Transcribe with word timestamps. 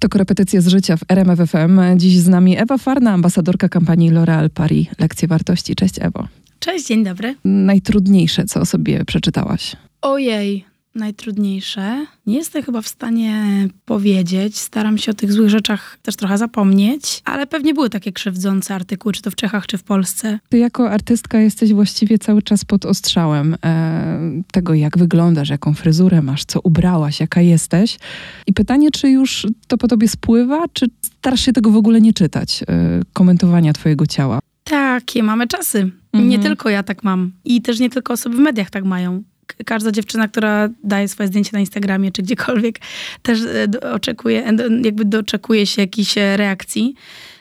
To 0.00 0.08
korepetycja 0.08 0.60
z 0.60 0.66
życia 0.68 0.96
w 0.96 1.00
RMF 1.08 1.50
FM. 1.50 1.80
Dziś 1.96 2.18
z 2.18 2.28
nami 2.28 2.58
Ewa 2.58 2.78
Farna, 2.78 3.12
ambasadorka 3.12 3.68
kampanii 3.68 4.10
L'Oréal 4.10 4.50
Paris. 4.50 4.88
Lekcje 4.98 5.28
wartości. 5.28 5.74
Cześć 5.76 5.94
Ewo. 6.00 6.28
Cześć, 6.58 6.86
dzień 6.86 7.04
dobry. 7.04 7.34
Najtrudniejsze, 7.44 8.44
co 8.44 8.60
o 8.60 8.66
sobie 8.66 9.04
przeczytałaś? 9.04 9.76
Ojej, 10.02 10.64
najtrudniejsze. 10.94 12.06
Nie 12.26 12.36
jestem 12.36 12.62
chyba 12.62 12.82
w 12.82 12.88
stanie 12.88 13.68
powiedzieć. 13.84 14.58
Staram 14.58 14.98
się 14.98 15.10
o 15.10 15.14
tych 15.14 15.32
złych 15.32 15.50
rzeczach 15.50 15.98
też 16.02 16.16
trochę 16.16 16.38
zapomnieć, 16.38 17.22
ale 17.24 17.46
pewnie 17.46 17.74
były 17.74 17.90
takie 17.90 18.12
krzywdzące 18.12 18.74
artykuły, 18.74 19.12
czy 19.12 19.22
to 19.22 19.30
w 19.30 19.34
Czechach, 19.34 19.66
czy 19.66 19.78
w 19.78 19.82
Polsce. 19.82 20.38
Ty 20.48 20.58
jako 20.58 20.90
artystka 20.90 21.40
jesteś 21.40 21.72
właściwie 21.72 22.18
cały 22.18 22.42
czas 22.42 22.64
pod 22.64 22.84
ostrzałem 22.84 23.56
e, 23.64 24.42
tego, 24.52 24.74
jak 24.74 24.98
wyglądasz, 24.98 25.48
jaką 25.48 25.74
fryzurę 25.74 26.22
masz, 26.22 26.44
co 26.44 26.60
ubrałaś, 26.60 27.20
jaka 27.20 27.40
jesteś. 27.40 27.98
I 28.46 28.52
pytanie, 28.52 28.90
czy 28.90 29.10
już 29.10 29.46
to 29.66 29.78
po 29.78 29.88
tobie 29.88 30.08
spływa, 30.08 30.64
czy 30.72 30.86
starasz 31.02 31.40
się 31.40 31.52
tego 31.52 31.70
w 31.70 31.76
ogóle 31.76 32.00
nie 32.00 32.12
czytać, 32.12 32.62
e, 32.62 32.66
komentowania 33.12 33.72
twojego 33.72 34.06
ciała? 34.06 34.38
Takie 34.64 35.22
mamy 35.22 35.46
czasy. 35.46 35.90
Mhm. 36.12 36.28
Nie 36.28 36.38
tylko 36.38 36.68
ja 36.68 36.82
tak 36.82 37.04
mam. 37.04 37.32
I 37.44 37.62
też 37.62 37.78
nie 37.78 37.90
tylko 37.90 38.12
osoby 38.12 38.36
w 38.36 38.40
mediach 38.40 38.70
tak 38.70 38.84
mają. 38.84 39.22
Każda 39.66 39.92
dziewczyna, 39.92 40.28
która 40.28 40.68
daje 40.84 41.08
swoje 41.08 41.26
zdjęcie 41.26 41.50
na 41.52 41.60
Instagramie 41.60 42.12
czy 42.12 42.22
gdziekolwiek, 42.22 42.78
też 43.22 43.38
e, 43.40 43.92
oczekuje, 43.92 44.46
e, 44.46 44.54
jakby 44.84 45.04
doczekuje 45.04 45.66
się 45.66 45.82
jakiejś 45.82 46.18
e, 46.18 46.36
reakcji. 46.36 46.94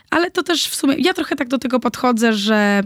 Ale 0.10 0.32
to 0.32 0.44
też 0.44 0.68
w 0.68 0.76
sumie, 0.76 0.96
ja 0.98 1.14
trochę 1.14 1.36
tak 1.36 1.48
do 1.48 1.58
tego 1.58 1.80
podchodzę, 1.80 2.34
że 2.34 2.84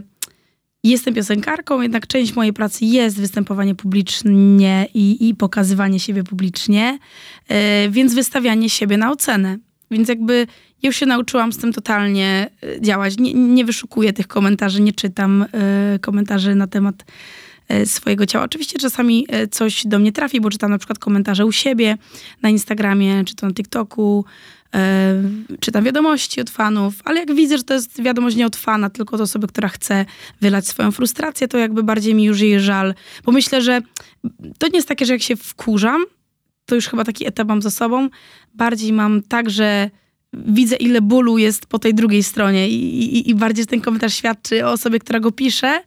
jestem 0.84 1.14
piosenkarką, 1.14 1.80
jednak 1.80 2.06
część 2.06 2.34
mojej 2.34 2.52
pracy 2.52 2.84
jest 2.84 3.20
występowanie 3.20 3.74
publicznie 3.74 4.86
i, 4.94 5.28
i 5.28 5.34
pokazywanie 5.34 6.00
siebie 6.00 6.24
publicznie, 6.24 6.98
więc 7.90 8.14
wystawianie 8.14 8.70
siebie 8.70 8.96
na 8.96 9.10
ocenę. 9.10 9.58
Więc 9.90 10.08
jakby 10.08 10.46
ja 10.82 10.88
już 10.88 10.96
się 10.96 11.06
nauczyłam 11.06 11.52
z 11.52 11.58
tym 11.58 11.72
totalnie 11.72 12.50
działać. 12.80 13.18
Nie, 13.18 13.34
nie 13.34 13.64
wyszukuję 13.64 14.12
tych 14.12 14.26
komentarzy, 14.26 14.82
nie 14.82 14.92
czytam 14.92 15.44
komentarzy 16.00 16.54
na 16.54 16.66
temat 16.66 17.04
swojego 17.86 18.26
ciała. 18.26 18.44
Oczywiście 18.44 18.78
czasami 18.78 19.26
e, 19.28 19.48
coś 19.48 19.86
do 19.86 19.98
mnie 19.98 20.12
trafi, 20.12 20.40
bo 20.40 20.50
czytam 20.50 20.70
na 20.70 20.78
przykład 20.78 20.98
komentarze 20.98 21.46
u 21.46 21.52
siebie 21.52 21.96
na 22.42 22.48
Instagramie, 22.48 23.24
czy 23.24 23.34
to 23.34 23.46
na 23.46 23.52
TikToku, 23.52 24.24
e, 24.74 25.14
czytam 25.60 25.84
wiadomości 25.84 26.40
od 26.40 26.50
fanów, 26.50 26.94
ale 27.04 27.20
jak 27.20 27.34
widzę, 27.34 27.58
że 27.58 27.64
to 27.64 27.74
jest 27.74 28.02
wiadomość 28.02 28.36
nie 28.36 28.46
od 28.46 28.56
fana, 28.56 28.90
tylko 28.90 29.14
od 29.14 29.20
osoby, 29.20 29.46
która 29.46 29.68
chce 29.68 30.04
wylać 30.40 30.68
swoją 30.68 30.92
frustrację, 30.92 31.48
to 31.48 31.58
jakby 31.58 31.82
bardziej 31.82 32.14
mi 32.14 32.24
już 32.24 32.40
jej 32.40 32.60
żal. 32.60 32.94
Bo 33.24 33.32
myślę, 33.32 33.62
że 33.62 33.80
to 34.58 34.68
nie 34.68 34.76
jest 34.76 34.88
takie, 34.88 35.06
że 35.06 35.12
jak 35.12 35.22
się 35.22 35.36
wkurzam, 35.36 36.04
to 36.66 36.74
już 36.74 36.88
chyba 36.88 37.04
taki 37.04 37.26
etap 37.26 37.48
mam 37.48 37.62
za 37.62 37.70
sobą. 37.70 38.08
Bardziej 38.54 38.92
mam 38.92 39.22
tak, 39.22 39.50
że 39.50 39.90
widzę, 40.32 40.76
ile 40.76 41.00
bólu 41.00 41.38
jest 41.38 41.66
po 41.66 41.78
tej 41.78 41.94
drugiej 41.94 42.22
stronie 42.22 42.68
i, 42.68 43.04
i, 43.18 43.30
i 43.30 43.34
bardziej 43.34 43.66
ten 43.66 43.80
komentarz 43.80 44.14
świadczy 44.14 44.66
o 44.66 44.72
osobie, 44.72 44.98
która 44.98 45.20
go 45.20 45.32
pisze, 45.32 45.82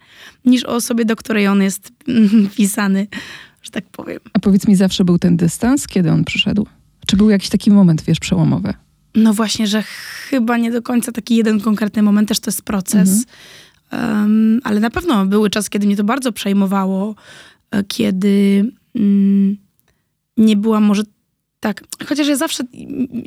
niż 0.46 0.64
o 0.64 0.76
osobie, 0.76 1.06
do 1.06 1.16
której 1.16 1.48
on 1.48 1.62
jest 1.62 1.92
mm, 2.08 2.50
pisany, 2.58 3.08
że 3.62 3.72
tak 3.72 3.86
powiem. 3.90 4.20
A 4.34 4.40
powiedz 4.40 4.68
mi, 4.68 4.76
zawsze 4.76 5.06
był 5.06 5.20
ten 5.20 5.38
dystans, 5.38 5.88
kiedy 5.88 6.12
on 6.12 6.24
przyszedł? 6.24 6.68
Czy 7.08 7.18
był 7.18 7.30
jakiś 7.30 7.50
taki 7.50 7.72
moment, 7.72 8.02
wiesz, 8.02 8.20
przełomowy? 8.20 8.74
No 9.16 9.34
właśnie, 9.34 9.68
że 9.68 9.84
chyba 10.30 10.58
nie 10.58 10.72
do 10.72 10.82
końca 10.82 11.12
taki 11.12 11.36
jeden 11.36 11.60
konkretny 11.60 12.04
moment, 12.04 12.30
też 12.30 12.40
to 12.40 12.50
jest 12.50 12.62
proces. 12.62 13.26
Um, 13.92 14.60
ale 14.64 14.80
na 14.80 14.90
pewno 14.90 15.26
były 15.26 15.50
czasy, 15.50 15.70
kiedy 15.70 15.88
mnie 15.88 15.96
to 15.96 16.04
bardzo 16.04 16.32
przejmowało, 16.32 17.16
e, 17.72 17.84
kiedy 17.84 18.66
mm, 18.96 19.58
nie 20.38 20.58
byłam 20.58 20.84
może 20.84 21.04
tak, 21.66 21.84
chociaż 22.08 22.28
ja 22.28 22.36
zawsze 22.36 22.64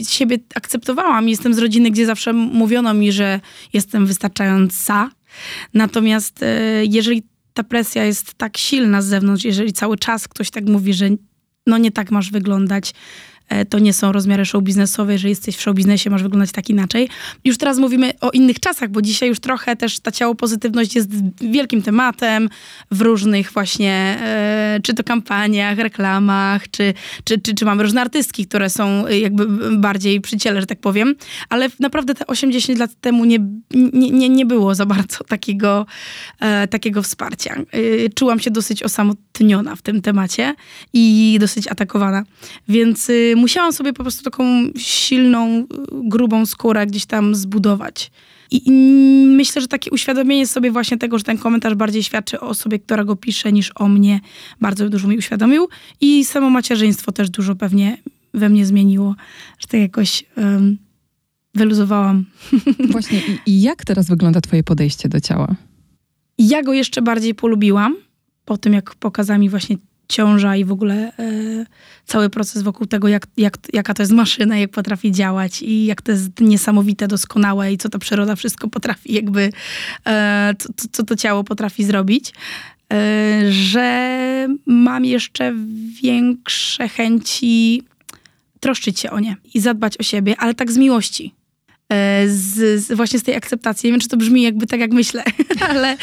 siebie 0.09 0.39
akceptowałam. 0.55 1.29
Jestem 1.29 1.55
z 1.55 1.59
rodziny, 1.59 1.91
gdzie 1.91 2.07
zawsze 2.07 2.33
mówiono 2.33 2.95
mi, 2.95 3.13
że 3.13 3.41
jestem 3.73 4.07
wystarczająca. 4.07 5.11
Natomiast 5.75 6.43
e, 6.43 6.85
jeżeli 6.85 7.23
ta 7.55 7.63
presja 7.63 8.05
jest 8.05 8.35
tak 8.35 8.59
silna 8.59 9.03
z 9.03 9.07
zewnątrz, 9.07 9.45
jeżeli 9.45 9.73
cały 9.73 9.97
czas 9.97 10.29
ktoś 10.29 10.51
tak 10.51 10.65
mówi, 10.65 10.95
że 10.95 11.09
no 11.67 11.79
nie 11.79 11.93
tak 11.93 12.11
masz 12.11 12.31
wyglądać, 12.31 12.95
to 13.69 13.79
nie 13.79 13.93
są 13.93 14.13
rozmiary 14.13 14.45
show 14.45 14.63
biznesowe, 14.63 15.13
jeżeli 15.13 15.31
jesteś 15.31 15.57
w 15.57 15.61
show 15.61 15.75
biznesie, 15.75 16.11
masz 16.11 16.23
wyglądać 16.23 16.53
tak 16.53 16.71
inaczej. 16.71 17.09
Już 17.45 17.59
teraz 17.59 17.79
mówimy 17.79 18.13
o 18.21 18.31
innych 18.31 18.61
czasach, 18.61 18.91
bo 18.91 19.03
dzisiaj 19.03 19.29
już 19.29 19.41
trochę 19.41 19.77
też 19.77 20.01
ta 20.01 20.13
ciało 20.13 20.35
pozytywność 20.35 20.95
jest 20.95 21.11
wielkim 21.41 21.83
tematem 21.83 22.49
w 22.91 23.01
różnych 23.01 23.53
właśnie, 23.53 24.19
e, 24.23 24.81
czy 24.83 24.95
to 24.95 25.05
kampaniach, 25.05 25.79
reklamach, 25.79 26.71
czy, 26.71 26.95
czy, 27.25 27.41
czy, 27.41 27.55
czy 27.55 27.65
mamy 27.65 27.83
różne 27.83 28.01
artystki, 28.01 28.47
które 28.47 28.71
są 28.71 29.07
e, 29.07 29.19
jakby 29.19 29.47
bardziej 29.77 30.21
przy 30.21 30.37
ciele, 30.37 30.61
że 30.61 30.67
tak 30.67 30.81
powiem, 30.81 31.15
ale 31.49 31.69
naprawdę 31.81 32.15
te 32.15 32.27
80 32.27 32.79
lat 32.79 32.91
temu 33.01 33.25
nie, 33.25 33.39
nie, 33.75 34.11
nie, 34.11 34.29
nie 34.29 34.47
było 34.47 34.75
za 34.75 34.87
bardzo 34.87 35.25
takiego, 35.25 35.87
e, 36.41 36.69
takiego 36.69 37.03
wsparcia. 37.03 37.55
E, 37.55 38.09
czułam 38.15 38.41
się 38.41 38.51
dosyć 38.51 38.83
osamotniona 38.83 39.28
w 39.77 39.83
tym 39.83 40.03
temacie 40.03 40.55
i 40.93 41.37
dosyć 41.41 41.69
atakowana, 41.69 42.25
więc 42.69 43.11
y, 43.11 43.35
musiałam 43.37 43.73
sobie 43.73 43.93
po 43.93 44.03
prostu 44.03 44.23
taką 44.23 44.45
silną, 44.77 45.61
y, 45.61 45.67
grubą 45.93 46.47
skórę 46.47 46.87
gdzieś 46.87 47.07
tam 47.07 47.35
zbudować. 47.35 48.11
I, 48.51 48.71
myślę, 49.37 49.63
że 49.63 49.69
takie 49.69 49.91
uświadomienie 49.91 50.47
sobie 50.47 50.71
właśnie 50.71 50.99
tego, 50.99 51.19
że 51.19 51.25
ten 51.25 51.39
komentarz 51.39 51.75
bardziej 51.75 52.03
świadczy 52.03 52.41
o 52.41 52.49
osobie, 52.49 52.79
która 52.79 53.05
go 53.05 53.17
pisze, 53.17 53.53
niż 53.53 53.71
o 53.75 53.89
mnie, 53.89 54.21
bardzo 54.61 54.89
dużo 54.89 55.09
mi 55.09 55.19
uświadomił. 55.19 55.69
I 56.01 56.25
samo 56.25 56.51
macierzyństwo 56.51 57.13
też 57.13 57.31
dużo 57.31 57.55
pewnie 57.55 57.99
we 58.35 58.49
mnie 58.49 58.67
zmieniło, 58.67 59.15
że 59.59 59.67
tak 59.67 59.81
jakoś 59.81 60.25
um, 60.37 60.79
wyluzowałam. 61.55 62.25
Właśnie, 62.93 63.19
i, 63.19 63.51
i 63.51 63.63
jak 63.63 63.85
teraz 63.85 64.09
wygląda 64.09 64.41
twoje 64.41 64.63
podejście 64.63 65.09
do 65.09 65.21
ciała? 65.21 65.55
Ja 66.39 66.63
go 66.63 66.73
jeszcze 66.73 67.03
bardziej 67.03 67.35
polubiłam 67.35 67.97
po 68.49 68.59
tym, 68.59 68.73
jak 68.73 68.95
pokazała 68.95 69.39
mi 69.39 69.49
właśnie 69.49 69.77
ciąża 70.09 70.57
i 70.57 70.65
w 70.65 70.73
ogóle 70.73 70.95
e, 70.95 71.13
cały 72.07 72.31
proces 72.31 72.63
wokół 72.63 72.87
tego, 72.87 73.09
jak, 73.09 73.27
jak, 73.37 73.59
jaka 73.73 73.95
to 73.95 74.03
jest 74.03 74.13
maszyna, 74.13 74.59
jak 74.59 74.71
potrafi 74.71 75.13
działać 75.13 75.63
i 75.63 75.85
jak 75.85 76.03
to 76.03 76.13
jest 76.13 76.41
niesamowite, 76.41 77.09
doskonałe 77.09 77.73
i 77.73 77.79
co 77.79 77.89
ta 77.89 77.99
przyroda 77.99 78.37
wszystko 78.37 78.69
potrafi 78.69 79.15
jakby, 79.15 79.53
e, 80.07 80.55
co, 80.59 80.69
co- 80.93 81.03
to 81.03 81.17
ciało 81.17 81.45
potrafi 81.45 81.85
zrobić, 81.85 82.33
e, 82.93 83.53
że 83.53 84.49
mam 84.67 85.05
jeszcze 85.05 85.55
większe 86.03 86.89
chęci 86.89 87.83
troszczyć 88.61 89.01
się 89.01 89.11
o 89.11 89.21
nie 89.21 89.37
i 89.55 89.61
zadbać 89.61 89.99
o 89.99 90.03
siebie, 90.03 90.35
ale 90.39 90.55
tak 90.55 90.73
z 90.73 90.77
miłości. 90.77 91.38
Z, 92.27 92.85
z 92.85 92.93
właśnie 92.93 93.19
z 93.19 93.23
tej 93.23 93.35
akceptacji. 93.35 93.87
Nie 93.87 93.93
wiem, 93.93 94.01
czy 94.01 94.09
to 94.09 94.17
brzmi 94.17 94.43
jakby 94.43 94.67
tak, 94.67 94.81
jak 94.81 94.93
myślę, 94.93 95.25
ale, 95.71 95.97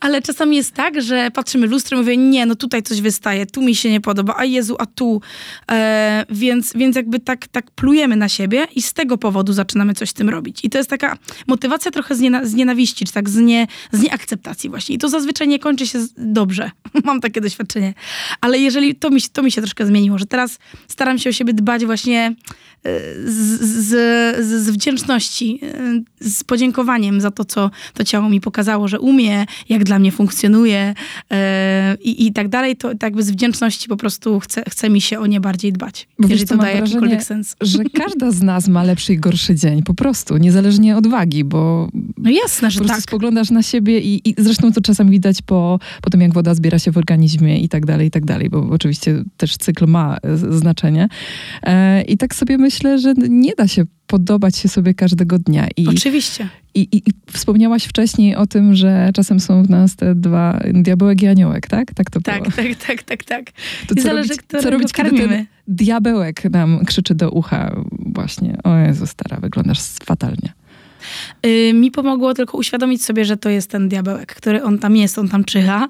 ale 0.00 0.22
czasami 0.22 0.56
jest 0.56 0.74
tak, 0.74 1.02
że 1.02 1.30
patrzymy 1.30 1.66
lustro 1.66 1.96
i 1.96 2.00
mówię, 2.00 2.16
nie, 2.16 2.46
no 2.46 2.54
tutaj 2.54 2.82
coś 2.82 3.00
wystaje, 3.00 3.46
tu 3.46 3.62
mi 3.62 3.74
się 3.74 3.90
nie 3.90 4.00
podoba, 4.00 4.34
a 4.36 4.44
Jezu, 4.44 4.76
a 4.78 4.86
tu. 4.86 5.20
E, 5.70 6.26
więc, 6.30 6.72
więc 6.74 6.96
jakby 6.96 7.20
tak, 7.20 7.48
tak 7.48 7.70
plujemy 7.70 8.16
na 8.16 8.28
siebie 8.28 8.66
i 8.74 8.82
z 8.82 8.92
tego 8.92 9.18
powodu 9.18 9.52
zaczynamy 9.52 9.94
coś 9.94 10.10
z 10.10 10.14
tym 10.14 10.28
robić. 10.28 10.60
I 10.62 10.70
to 10.70 10.78
jest 10.78 10.90
taka 10.90 11.18
motywacja 11.46 11.90
trochę 11.90 12.14
z, 12.14 12.20
niena, 12.20 12.44
z 12.44 12.54
nienawiści, 12.54 13.04
czy 13.04 13.12
tak 13.12 13.30
z, 13.30 13.36
nie, 13.36 13.66
z 13.92 14.02
nieakceptacji 14.02 14.70
właśnie. 14.70 14.94
I 14.94 14.98
to 14.98 15.08
zazwyczaj 15.08 15.48
nie 15.48 15.58
kończy 15.58 15.86
się 15.86 15.98
dobrze. 16.16 16.70
Mam 17.04 17.20
takie 17.20 17.40
doświadczenie. 17.40 17.94
Ale 18.40 18.58
jeżeli, 18.58 18.94
to 18.94 19.10
mi, 19.10 19.22
to 19.22 19.42
mi 19.42 19.52
się 19.52 19.60
troszkę 19.60 19.86
zmieniło, 19.86 20.18
że 20.18 20.26
teraz 20.26 20.58
staram 20.88 21.18
się 21.18 21.30
o 21.30 21.32
siebie 21.32 21.52
dbać 21.52 21.84
właśnie 21.84 22.34
e, 22.84 23.00
z, 23.24 23.60
z, 23.60 24.44
z 24.44 24.70
wdzięczności, 24.70 25.31
e, 25.40 26.02
z 26.20 26.44
podziękowaniem 26.44 27.20
za 27.20 27.30
to, 27.30 27.44
co 27.44 27.70
to 27.94 28.04
ciało 28.04 28.28
mi 28.28 28.40
pokazało, 28.40 28.88
że 28.88 29.00
umie, 29.00 29.46
jak 29.68 29.84
dla 29.84 29.98
mnie 29.98 30.12
funkcjonuje 30.12 30.94
e, 31.30 31.96
i, 32.00 32.26
i 32.26 32.32
tak 32.32 32.48
dalej, 32.48 32.76
to 32.76 32.88
tak 32.88 33.02
jakby 33.02 33.22
z 33.22 33.30
wdzięczności 33.30 33.88
po 33.88 33.96
prostu 33.96 34.40
chce, 34.40 34.62
chce 34.68 34.90
mi 34.90 35.00
się 35.00 35.18
o 35.18 35.26
nie 35.26 35.40
bardziej 35.40 35.72
dbać, 35.72 36.08
Bo 36.18 36.28
jeżeli 36.28 36.48
to 36.48 36.56
daje 36.56 36.76
wrażenie, 36.76 36.94
jakikolwiek 36.94 37.22
sens. 37.22 37.56
Że 37.60 37.84
każda 38.04 38.30
z 38.30 38.42
nas 38.42 38.68
ma 38.68 38.82
lepszy 38.82 39.12
i 39.12 39.18
gorszy 39.18 39.54
dzień, 39.54 39.82
po 39.82 39.94
prostu, 39.94 40.36
niezależnie 40.36 40.96
od 40.96 41.06
wagi, 41.06 41.44
bo 41.44 41.88
No 42.18 42.30
jasne, 42.30 42.70
że 42.70 42.78
po 42.78 42.84
prostu 42.84 43.02
tak. 43.02 43.10
spoglądasz 43.10 43.50
na 43.50 43.62
siebie 43.62 44.00
i, 44.00 44.28
i 44.28 44.34
zresztą 44.38 44.72
to 44.72 44.80
czasami 44.80 45.10
widać 45.10 45.42
po, 45.42 45.78
po 46.02 46.10
tym, 46.10 46.20
jak 46.20 46.34
woda 46.34 46.54
zbiera 46.54 46.78
się 46.78 46.92
w 46.92 46.96
organizmie 46.96 47.60
i 47.60 47.68
tak 47.68 47.86
dalej, 47.86 48.06
i 48.06 48.10
tak 48.10 48.24
dalej, 48.24 48.50
bo 48.50 48.68
oczywiście 48.70 49.24
też 49.36 49.56
cykl 49.56 49.86
ma 49.86 50.16
e, 50.22 50.36
znaczenie. 50.36 51.08
I 52.08 52.16
tak 52.16 52.34
sobie 52.34 52.58
myślę, 52.58 52.98
że 52.98 53.14
nie 53.28 53.54
da 53.54 53.68
się 53.68 53.84
podobać 54.12 54.56
się 54.56 54.68
sobie 54.68 54.94
każdego 54.94 55.38
dnia. 55.38 55.68
I, 55.76 55.88
Oczywiście. 55.88 56.48
i, 56.74 56.80
i, 56.80 56.96
I 56.96 57.12
wspomniałaś 57.32 57.84
wcześniej 57.84 58.36
o 58.36 58.46
tym, 58.46 58.74
że 58.74 59.10
czasem 59.14 59.40
są 59.40 59.62
w 59.62 59.70
nas 59.70 59.96
te 59.96 60.14
dwa, 60.14 60.60
diabełek 60.72 61.22
i 61.22 61.26
aniołek, 61.26 61.66
tak? 61.66 61.94
Tak 61.94 62.10
to 62.10 62.20
było. 62.20 62.36
Tak, 62.36 62.56
tak, 62.56 62.74
tak, 62.86 63.02
tak, 63.02 63.24
tak. 63.24 63.44
To 63.88 63.94
I 63.94 63.96
co 63.96 64.02
zależy, 64.02 64.28
robić, 64.28 64.62
co 64.62 64.70
robić, 64.70 64.92
kiedy 64.92 65.10
ten 65.10 65.18
karmimy. 65.18 65.46
diabełek 65.68 66.44
nam 66.44 66.84
krzyczy 66.84 67.14
do 67.14 67.30
ucha 67.30 67.76
właśnie, 67.90 68.58
o 68.64 68.76
Jezu, 68.76 69.06
stara, 69.06 69.40
wyglądasz 69.40 69.80
fatalnie. 70.04 70.52
Yy, 71.42 71.72
mi 71.74 71.90
pomogło 71.90 72.34
tylko 72.34 72.58
uświadomić 72.58 73.04
sobie, 73.04 73.24
że 73.24 73.36
to 73.36 73.50
jest 73.50 73.70
ten 73.70 73.88
diabełek, 73.88 74.34
który 74.34 74.62
on 74.62 74.78
tam 74.78 74.96
jest, 74.96 75.18
on 75.18 75.28
tam 75.28 75.44
czyha. 75.44 75.88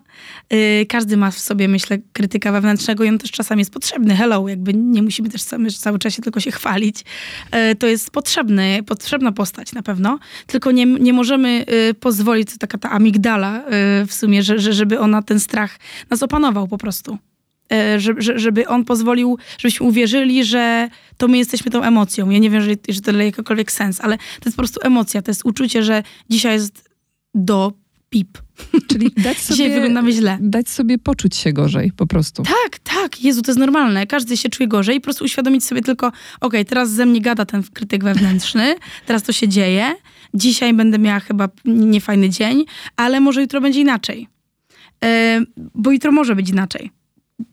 Yy, 0.50 0.86
każdy 0.88 1.16
ma 1.16 1.30
w 1.30 1.38
sobie, 1.38 1.68
myślę, 1.68 1.98
krytyka 2.12 2.52
wewnętrznego 2.52 3.04
i 3.04 3.08
on 3.08 3.18
też 3.18 3.30
czasami 3.30 3.60
jest 3.60 3.72
potrzebny. 3.72 4.16
Hello, 4.16 4.48
jakby 4.48 4.74
nie 4.74 5.02
musimy 5.02 5.28
też 5.28 5.42
cały, 5.78 5.98
czas 5.98 6.16
tylko 6.16 6.40
się 6.40 6.50
chwalić. 6.50 7.04
Yy, 7.52 7.74
to 7.74 7.86
jest 7.86 8.10
potrzebny, 8.10 8.82
potrzebna 8.86 9.32
postać 9.32 9.72
na 9.72 9.82
pewno, 9.82 10.18
tylko 10.46 10.70
nie, 10.70 10.86
nie 10.86 11.12
możemy 11.12 11.64
yy, 11.68 11.94
pozwolić, 11.94 12.52
to 12.52 12.58
taka 12.58 12.78
ta 12.78 12.90
amigdala 12.90 13.56
yy, 13.56 14.06
w 14.06 14.14
sumie, 14.14 14.42
że, 14.42 14.58
że, 14.58 14.72
żeby 14.72 15.00
ona 15.00 15.22
ten 15.22 15.40
strach 15.40 15.78
nas 16.10 16.22
opanował 16.22 16.68
po 16.68 16.78
prostu. 16.78 17.18
E, 17.72 18.00
żeby 18.36 18.68
on 18.68 18.84
pozwolił, 18.84 19.38
żebyśmy 19.58 19.86
uwierzyli, 19.86 20.44
że 20.44 20.88
to 21.16 21.28
my 21.28 21.38
jesteśmy 21.38 21.70
tą 21.70 21.82
emocją. 21.82 22.30
Ja 22.30 22.38
nie 22.38 22.50
wiem, 22.50 22.62
że, 22.62 22.70
że 22.88 23.00
to 23.00 23.12
daje 23.12 23.24
jakikolwiek 23.24 23.72
sens, 23.72 24.00
ale 24.00 24.18
to 24.18 24.44
jest 24.44 24.56
po 24.56 24.60
prostu 24.60 24.80
emocja, 24.82 25.22
to 25.22 25.30
jest 25.30 25.44
uczucie, 25.44 25.82
że 25.82 26.02
dzisiaj 26.30 26.52
jest 26.52 26.90
do 27.34 27.72
pip. 28.10 28.38
Czyli 28.90 29.10
dać 29.16 29.38
sobie, 29.42 29.56
Dzisiaj 29.56 29.70
wyglądamy 29.70 30.12
źle. 30.12 30.38
Dać 30.40 30.68
sobie 30.68 30.98
poczuć 30.98 31.36
się 31.36 31.52
gorzej 31.52 31.92
po 31.96 32.06
prostu. 32.06 32.42
Tak, 32.42 32.78
tak. 32.78 33.22
Jezu, 33.22 33.42
to 33.42 33.50
jest 33.50 33.58
normalne. 33.58 34.06
Każdy 34.06 34.36
się 34.36 34.48
czuje 34.48 34.68
gorzej 34.68 34.96
i 34.96 35.00
po 35.00 35.04
prostu 35.04 35.24
uświadomić 35.24 35.64
sobie 35.64 35.82
tylko, 35.82 36.06
okej, 36.06 36.18
okay, 36.40 36.64
teraz 36.64 36.90
ze 36.90 37.06
mnie 37.06 37.20
gada 37.20 37.44
ten 37.44 37.62
krytyk 37.62 38.04
wewnętrzny, 38.04 38.74
teraz 39.06 39.22
to 39.22 39.32
się 39.32 39.48
dzieje, 39.48 39.94
dzisiaj 40.34 40.74
będę 40.74 40.98
miała 40.98 41.20
chyba 41.20 41.48
niefajny 41.64 42.30
dzień, 42.30 42.64
ale 42.96 43.20
może 43.20 43.40
jutro 43.40 43.60
będzie 43.60 43.80
inaczej. 43.80 44.28
Yy, 45.02 45.08
bo 45.74 45.90
jutro 45.90 46.12
może 46.12 46.36
być 46.36 46.50
inaczej 46.50 47.01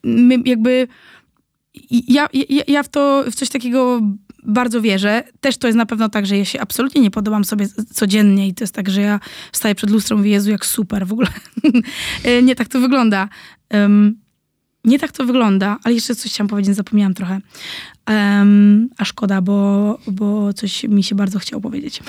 my 0.04 0.36
jakby 0.46 0.88
ja, 1.92 2.28
ja, 2.34 2.64
ja 2.68 2.84
w 2.84 2.90
to, 2.90 3.24
w 3.32 3.36
coś 3.36 3.50
takiego 3.50 4.02
bardzo 4.44 4.82
wierzę. 4.82 5.24
Też 5.40 5.58
to 5.58 5.68
jest 5.68 5.78
na 5.78 5.86
pewno 5.86 6.10
tak, 6.10 6.26
że 6.26 6.38
ja 6.38 6.46
się 6.46 6.62
absolutnie 6.62 7.02
nie 7.02 7.12
podobam 7.12 7.46
sobie 7.46 7.68
codziennie 7.94 8.48
i 8.48 8.54
to 8.54 8.64
jest 8.64 8.76
tak, 8.76 8.90
że 8.90 9.02
ja 9.02 9.20
wstaję 9.52 9.76
przed 9.76 9.90
lustrem 9.90 10.18
i 10.18 10.20
mówię, 10.20 10.32
Jezu, 10.32 10.52
jak 10.52 10.66
super 10.66 11.08
w 11.08 11.14
ogóle. 11.14 11.28
nie 12.44 12.56
tak 12.56 12.68
to 12.68 12.80
wygląda. 12.80 13.30
Um, 13.74 14.20
nie 14.86 15.00
tak 15.00 15.12
to 15.12 15.26
wygląda, 15.26 15.78
ale 15.84 15.96
jeszcze 15.96 16.16
coś 16.16 16.32
chciałam 16.32 16.48
powiedzieć, 16.48 16.76
zapomniałam 16.76 17.14
trochę. 17.14 17.40
Um, 18.10 18.90
a 18.98 19.06
szkoda, 19.06 19.42
bo, 19.42 20.00
bo 20.08 20.54
coś 20.54 20.84
mi 20.84 21.04
się 21.04 21.16
bardzo 21.16 21.40
chciało 21.40 21.62
powiedzieć. 21.62 22.02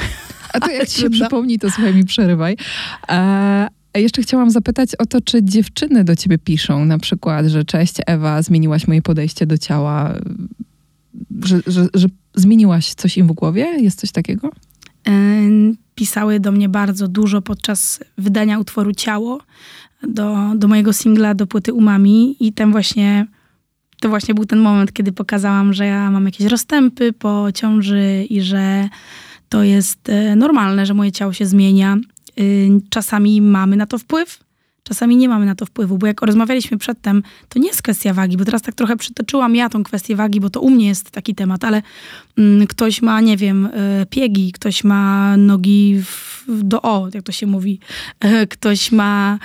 A 0.53 0.61
to 0.61 0.71
jak 0.81 0.89
ci 0.89 1.01
się 1.01 1.11
przypomni, 1.11 1.59
to 1.59 1.71
słuchaj 1.71 1.95
mi 1.95 2.05
przerywaj. 2.05 2.57
E, 3.09 3.69
jeszcze 3.99 4.23
chciałam 4.23 4.51
zapytać 4.51 4.95
o 4.95 5.07
to, 5.07 5.21
czy 5.21 5.43
dziewczyny 5.43 6.05
do 6.05 6.17
ciebie 6.17 6.39
piszą, 6.39 6.85
na 6.85 6.99
przykład, 6.99 7.47
że 7.47 7.65
cześć 7.65 7.95
Ewa, 8.07 8.43
zmieniłaś 8.43 8.89
moje 8.89 9.03
podejście 9.03 9.47
do 9.47 9.59
ciała, 9.59 10.15
że, 11.45 11.61
że, 11.67 11.87
że 11.95 12.09
zmieniłaś 12.35 12.95
coś 12.95 13.19
im 13.19 13.27
w 13.27 13.33
głowie? 13.33 13.67
Jest 13.79 14.01
coś 14.01 14.13
takiego? 14.13 14.51
Pisały 15.95 16.41
do 16.41 16.53
mnie 16.53 16.69
bardzo 16.69 17.09
dużo 17.09 17.43
podczas 17.43 18.01
wydania 18.19 18.59
utworu 18.59 18.93
Ciało, 18.93 19.41
do, 20.03 20.37
do 20.57 20.69
mojego 20.69 20.93
singla, 20.93 21.35
do 21.35 21.47
płyty 21.47 21.73
Umami 21.73 22.37
i 22.41 22.53
ten 22.53 22.73
właśnie, 22.73 23.27
to 24.01 24.09
właśnie 24.09 24.35
był 24.35 24.47
ten 24.47 24.59
moment, 24.59 24.93
kiedy 24.93 25.13
pokazałam, 25.13 25.73
że 25.73 25.87
ja 25.87 26.11
mam 26.11 26.25
jakieś 26.25 26.47
rozstępy 26.47 27.13
po 27.13 27.53
ciąży 27.55 28.27
i 28.31 28.41
że 28.43 28.89
to 29.49 29.63
jest 29.63 30.09
e, 30.09 30.37
normalne, 30.37 30.87
że 30.87 30.95
moje 30.95 31.13
ciało 31.13 31.33
się 31.33 31.47
zmienia 31.47 31.97
czasami 32.91 33.41
mamy 33.41 33.77
na 33.77 33.87
to 33.87 33.99
wpływ, 33.99 34.39
czasami 34.83 35.17
nie 35.17 35.29
mamy 35.29 35.47
na 35.47 35.55
to 35.55 35.67
wpływu, 35.67 35.99
bo 35.99 36.07
jak 36.07 36.23
rozmawialiśmy 36.23 36.79
przedtem, 36.79 37.23
to 37.49 37.59
nie 37.59 37.69
jest 37.69 37.83
kwestia 37.83 38.15
wagi, 38.15 38.37
bo 38.37 38.45
teraz 38.45 38.63
tak 38.63 38.75
trochę 38.75 38.97
przytoczyłam 38.97 39.57
ja 39.57 39.69
tą 39.69 39.85
kwestię 39.85 40.17
wagi, 40.17 40.41
bo 40.41 40.51
to 40.51 40.61
u 40.61 40.71
mnie 40.71 40.87
jest 40.87 41.11
taki 41.11 41.35
temat, 41.35 41.65
ale 41.65 41.83
mm, 42.39 42.67
ktoś 42.67 43.03
ma, 43.03 43.21
nie 43.21 43.37
wiem, 43.37 43.67
y, 43.67 44.07
piegi, 44.11 44.53
ktoś 44.53 44.85
ma 44.85 45.37
nogi 45.37 46.03
w, 46.03 46.45
do 46.63 46.83
o, 46.83 47.09
jak 47.15 47.23
to 47.25 47.33
się 47.33 47.47
mówi, 47.47 47.79
y, 48.25 48.47
ktoś 48.55 48.93
ma, 48.93 49.39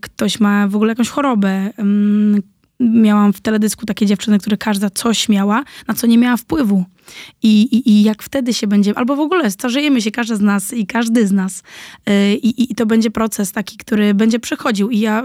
ktoś 0.00 0.40
ma 0.40 0.68
w 0.68 0.76
ogóle 0.76 0.90
jakąś 0.90 1.08
chorobę, 1.08 1.70
mm, 1.76 2.42
miałam 2.82 3.32
w 3.32 3.40
teledysku 3.40 3.86
takie 3.86 4.06
dziewczyny, 4.06 4.38
które 4.38 4.56
każda 4.56 4.90
coś 4.90 5.28
miała, 5.28 5.64
na 5.88 5.94
co 5.94 6.06
nie 6.06 6.18
miała 6.18 6.36
wpływu. 6.36 6.84
I, 7.42 7.62
i, 7.62 7.90
I 7.90 8.02
jak 8.02 8.22
wtedy 8.22 8.54
się 8.54 8.66
będzie, 8.66 8.98
albo 8.98 9.16
w 9.16 9.20
ogóle 9.20 9.50
starzejemy 9.50 10.02
się, 10.02 10.10
każdy 10.10 10.36
z 10.36 10.40
nas 10.40 10.72
i 10.72 10.86
każdy 10.86 11.26
z 11.26 11.32
nas. 11.32 11.62
Yy, 12.06 12.34
I, 12.34 12.72
I 12.72 12.74
to 12.74 12.86
będzie 12.86 13.10
proces 13.10 13.52
taki, 13.52 13.76
który 13.76 14.14
będzie 14.14 14.38
przechodził. 14.38 14.90
I 14.90 14.98
ja 15.00 15.24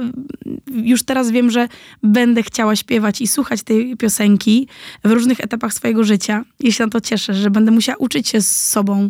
już 0.68 1.04
teraz 1.04 1.32
wiem, 1.32 1.52
że 1.52 1.68
będę 2.04 2.44
chciała 2.44 2.76
śpiewać 2.76 3.22
i 3.22 3.28
słuchać 3.28 3.64
tej 3.64 3.98
piosenki 3.98 4.68
w 5.04 5.12
różnych 5.12 5.40
etapach 5.40 5.74
swojego 5.74 6.04
życia. 6.04 6.46
I 6.60 6.72
się 6.74 6.84
na 6.84 6.90
to 6.90 7.02
cieszę, 7.02 7.34
że 7.34 7.50
będę 7.50 7.72
musiała 7.72 7.98
uczyć 7.98 8.28
się 8.28 8.42
z 8.42 8.68
sobą 8.68 9.10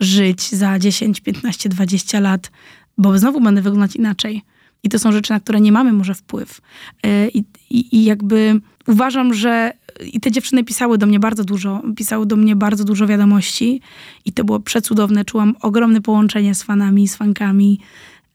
żyć 0.00 0.50
za 0.50 0.78
10, 0.78 1.20
15, 1.20 1.68
20 1.68 2.20
lat, 2.20 2.50
bo 2.98 3.18
znowu 3.18 3.40
będę 3.40 3.62
wyglądać 3.62 3.96
inaczej. 3.96 4.42
I 4.84 4.88
to 4.88 4.98
są 4.98 5.12
rzeczy, 5.12 5.32
na 5.32 5.40
które 5.40 5.60
nie 5.60 5.72
mamy 5.72 5.92
może 5.92 6.14
wpływ. 6.14 6.60
E, 7.02 7.28
I, 7.28 7.44
i, 7.70 7.96
i 7.96 8.04
jakby 8.04 8.60
uważam, 8.86 9.34
że 9.34 9.72
i 10.12 10.20
te 10.20 10.30
dziewczyny 10.30 10.64
pisały 10.64 10.98
do 10.98 11.06
mnie 11.06 11.20
bardzo 11.20 11.44
dużo, 11.44 11.82
pisały 11.96 12.26
do 12.26 12.36
mnie 12.36 12.56
bardzo 12.56 12.84
dużo 12.84 13.06
wiadomości 13.06 13.80
i 14.24 14.32
to 14.32 14.44
było 14.44 14.60
przecudowne. 14.60 15.24
Czułam 15.24 15.54
ogromne 15.60 16.00
połączenie 16.00 16.54
z 16.54 16.62
fanami, 16.62 17.08
z 17.08 17.16
fankami 17.16 17.80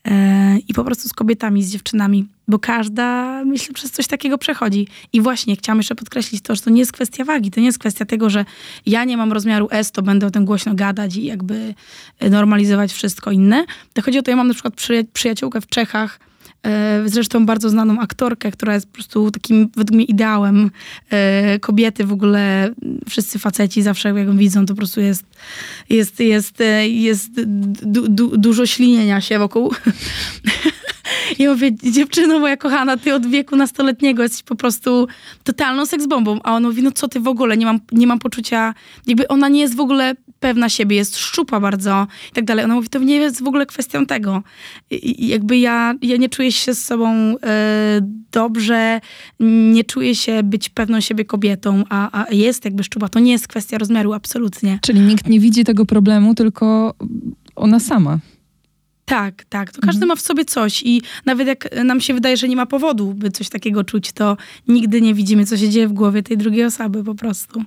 e, 0.05 0.57
i 0.67 0.73
po 0.73 0.83
prostu 0.83 1.09
z 1.09 1.13
kobietami, 1.13 1.63
z 1.63 1.71
dziewczynami, 1.71 2.27
bo 2.47 2.59
każda, 2.59 3.41
myślę, 3.45 3.73
przez 3.73 3.91
coś 3.91 4.07
takiego 4.07 4.37
przechodzi. 4.37 4.87
I 5.13 5.21
właśnie 5.21 5.55
chciałam 5.55 5.77
jeszcze 5.77 5.95
podkreślić 5.95 6.41
to, 6.41 6.55
że 6.55 6.61
to 6.61 6.69
nie 6.69 6.79
jest 6.79 6.91
kwestia 6.91 7.25
wagi, 7.25 7.51
to 7.51 7.59
nie 7.59 7.65
jest 7.65 7.79
kwestia 7.79 8.05
tego, 8.05 8.29
że 8.29 8.45
ja 8.85 9.03
nie 9.03 9.17
mam 9.17 9.33
rozmiaru 9.33 9.67
S, 9.71 9.91
to 9.91 10.01
będę 10.01 10.27
o 10.27 10.31
tym 10.31 10.45
głośno 10.45 10.75
gadać 10.75 11.15
i 11.15 11.23
jakby 11.23 11.73
normalizować 12.29 12.93
wszystko 12.93 13.31
inne. 13.31 13.65
To 13.93 14.01
chodzi 14.01 14.19
o 14.19 14.21
to, 14.21 14.31
ja 14.31 14.37
mam 14.37 14.47
na 14.47 14.53
przykład 14.53 14.73
przyjaciółkę 15.13 15.61
w 15.61 15.67
Czechach, 15.67 16.19
zresztą 17.05 17.45
bardzo 17.45 17.69
znaną 17.69 17.99
aktorkę, 17.99 18.51
która 18.51 18.73
jest 18.73 18.87
po 18.87 18.93
prostu 18.93 19.31
takim 19.31 19.69
według 19.75 19.95
mnie 19.95 20.05
ideałem 20.05 20.71
e, 21.09 21.59
kobiety 21.59 22.05
w 22.05 22.11
ogóle. 22.11 22.69
Wszyscy 23.09 23.39
faceci 23.39 23.81
zawsze 23.81 24.09
jak 24.09 24.27
ją 24.27 24.37
widzą, 24.37 24.65
to 24.65 24.73
po 24.73 24.77
prostu 24.77 25.01
jest, 25.01 25.23
jest, 25.89 26.19
jest, 26.19 26.61
e, 26.61 26.89
jest 26.89 27.41
du, 27.81 28.07
du, 28.07 28.37
dużo 28.37 28.65
ślinienia 28.65 29.21
się 29.21 29.39
wokół. 29.39 29.73
I 31.39 31.47
mówię, 31.47 31.71
dziewczyno 31.83 32.39
moja 32.39 32.57
kochana, 32.57 32.97
ty 32.97 33.13
od 33.13 33.27
wieku 33.27 33.55
nastoletniego 33.55 34.23
jesteś 34.23 34.43
po 34.43 34.55
prostu 34.55 35.07
totalną 35.43 35.85
seksbombą. 35.85 36.39
A 36.43 36.55
on 36.55 36.63
mówi, 36.63 36.83
no 36.83 36.91
co 36.91 37.07
ty 37.07 37.19
w 37.19 37.27
ogóle, 37.27 37.57
nie 37.57 37.65
mam, 37.65 37.79
nie 37.91 38.07
mam 38.07 38.19
poczucia, 38.19 38.73
jakby 39.07 39.27
ona 39.27 39.49
nie 39.49 39.61
jest 39.61 39.75
w 39.75 39.79
ogóle 39.79 40.15
pewna 40.39 40.69
siebie, 40.69 40.95
jest 40.95 41.17
szczupła 41.17 41.59
bardzo 41.59 42.07
i 42.31 42.33
tak 42.33 42.45
dalej. 42.45 42.65
Ona 42.65 42.75
mówi, 42.75 42.89
to 42.89 42.99
nie 42.99 43.15
jest 43.15 43.43
w 43.43 43.47
ogóle 43.47 43.65
kwestią 43.65 44.05
tego. 44.05 44.43
I, 44.91 45.27
jakby 45.27 45.57
ja, 45.57 45.95
ja 46.01 46.17
nie 46.17 46.29
czuję 46.29 46.51
się 46.51 46.73
z 46.73 46.85
sobą 46.85 47.35
e, 47.43 48.01
dobrze, 48.31 49.01
nie 49.39 49.83
czuję 49.83 50.15
się 50.15 50.43
być 50.43 50.69
pewną 50.69 51.01
siebie 51.01 51.25
kobietą, 51.25 51.83
a, 51.89 52.23
a 52.23 52.33
jest 52.33 52.65
jakby 52.65 52.83
szczupła. 52.83 53.09
To 53.09 53.19
nie 53.19 53.31
jest 53.31 53.47
kwestia 53.47 53.77
rozmiaru, 53.77 54.13
absolutnie. 54.13 54.79
Czyli 54.81 54.99
nikt 54.99 55.27
nie 55.27 55.39
widzi 55.39 55.63
tego 55.63 55.85
problemu, 55.85 56.35
tylko 56.35 56.93
ona 57.55 57.79
sama. 57.79 58.19
Tak, 59.05 59.45
tak. 59.49 59.71
To 59.71 59.81
każdy 59.81 59.97
mhm. 59.97 60.07
ma 60.07 60.15
w 60.15 60.21
sobie 60.21 60.45
coś 60.45 60.83
i 60.83 61.01
nawet 61.25 61.47
jak 61.47 61.83
nam 61.85 62.01
się 62.01 62.13
wydaje, 62.13 62.37
że 62.37 62.47
nie 62.47 62.55
ma 62.55 62.65
powodu, 62.65 63.13
by 63.13 63.31
coś 63.31 63.49
takiego 63.49 63.83
czuć, 63.83 64.11
to 64.11 64.37
nigdy 64.67 65.01
nie 65.01 65.13
widzimy, 65.13 65.45
co 65.45 65.57
się 65.57 65.69
dzieje 65.69 65.87
w 65.87 65.93
głowie 65.93 66.23
tej 66.23 66.37
drugiej 66.37 66.65
osoby 66.65 67.03
po 67.03 67.15
prostu. 67.15 67.63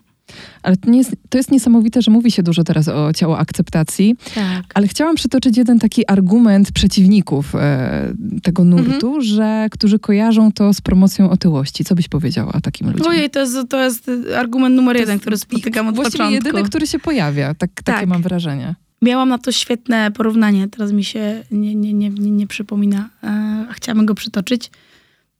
Ale 0.62 0.76
to, 0.76 0.90
jest, 0.90 1.16
to 1.28 1.38
jest 1.38 1.50
niesamowite, 1.50 2.02
że 2.02 2.10
mówi 2.10 2.30
się 2.30 2.42
dużo 2.42 2.64
teraz 2.64 2.88
o 2.88 3.12
ciało 3.12 3.38
akceptacji. 3.38 4.16
Tak. 4.34 4.64
Ale 4.74 4.88
chciałam 4.88 5.16
przytoczyć 5.16 5.56
jeden 5.56 5.78
taki 5.78 6.06
argument 6.06 6.72
przeciwników 6.72 7.54
e, 7.54 8.12
tego 8.42 8.64
nurtu, 8.64 9.06
mhm. 9.06 9.22
że 9.22 9.68
którzy 9.70 9.98
kojarzą 9.98 10.52
to 10.52 10.72
z 10.72 10.80
promocją 10.80 11.30
otyłości. 11.30 11.84
Co 11.84 11.94
byś 11.94 12.08
powiedziała 12.08 12.60
takim 12.62 12.90
ludziom? 12.90 13.06
Ojej, 13.06 13.30
to 13.30 13.40
jest, 13.40 13.56
to 13.68 13.84
jest 13.84 14.10
argument 14.36 14.76
numer 14.76 14.96
jeden, 14.96 15.18
który 15.18 15.38
spotykam 15.38 15.88
od 15.88 15.94
właściwie 15.94 16.18
początku. 16.18 16.46
jedyny, 16.46 16.68
który 16.68 16.86
się 16.86 16.98
pojawia. 16.98 17.54
Tak, 17.54 17.70
tak. 17.74 17.84
Takie 17.84 18.06
mam 18.06 18.22
wrażenie. 18.22 18.74
Miałam 19.02 19.28
na 19.28 19.38
to 19.38 19.52
świetne 19.52 20.10
porównanie, 20.10 20.68
teraz 20.68 20.92
mi 20.92 21.04
się 21.04 21.44
nie, 21.50 21.74
nie, 21.74 21.92
nie, 21.92 22.10
nie, 22.10 22.30
nie 22.30 22.46
przypomina, 22.46 23.08
e, 23.22 23.28
a 23.70 23.72
chciałabym 23.72 24.06
go 24.06 24.14
przytoczyć. 24.14 24.70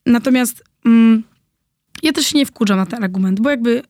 Natomiast 0.07 0.65
mm, 0.85 1.23
ja 2.03 2.13
też 2.13 2.27
się 2.27 2.39
nie 2.39 2.47
wkurzam 2.47 2.77
na 2.77 2.87
ten 2.87 3.05
argument, 3.05 3.41
bo 3.41 3.51
jakby 3.51 3.83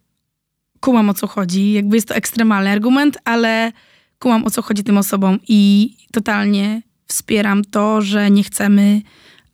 kumam 0.82 1.10
o 1.10 1.14
co 1.14 1.26
chodzi. 1.26 1.72
Jakby 1.72 1.96
jest 1.96 2.08
to 2.08 2.14
ekstremalny 2.14 2.70
argument, 2.70 3.18
ale 3.24 3.72
kumam 4.18 4.44
o 4.44 4.50
co 4.50 4.62
chodzi 4.62 4.84
tym 4.84 4.98
osobom 4.98 5.38
i 5.48 5.94
totalnie 6.12 6.82
wspieram 7.06 7.64
to, 7.64 8.02
że 8.02 8.30
nie 8.30 8.42
chcemy 8.42 9.02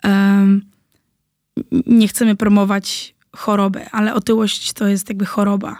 um, 0.04 0.62
nie 1.87 2.08
chcemy 2.08 2.37
promować 2.37 3.14
choroby, 3.37 3.90
ale 3.90 4.14
otyłość 4.14 4.73
to 4.73 4.88
jest 4.88 5.08
jakby 5.08 5.26
choroba. 5.26 5.76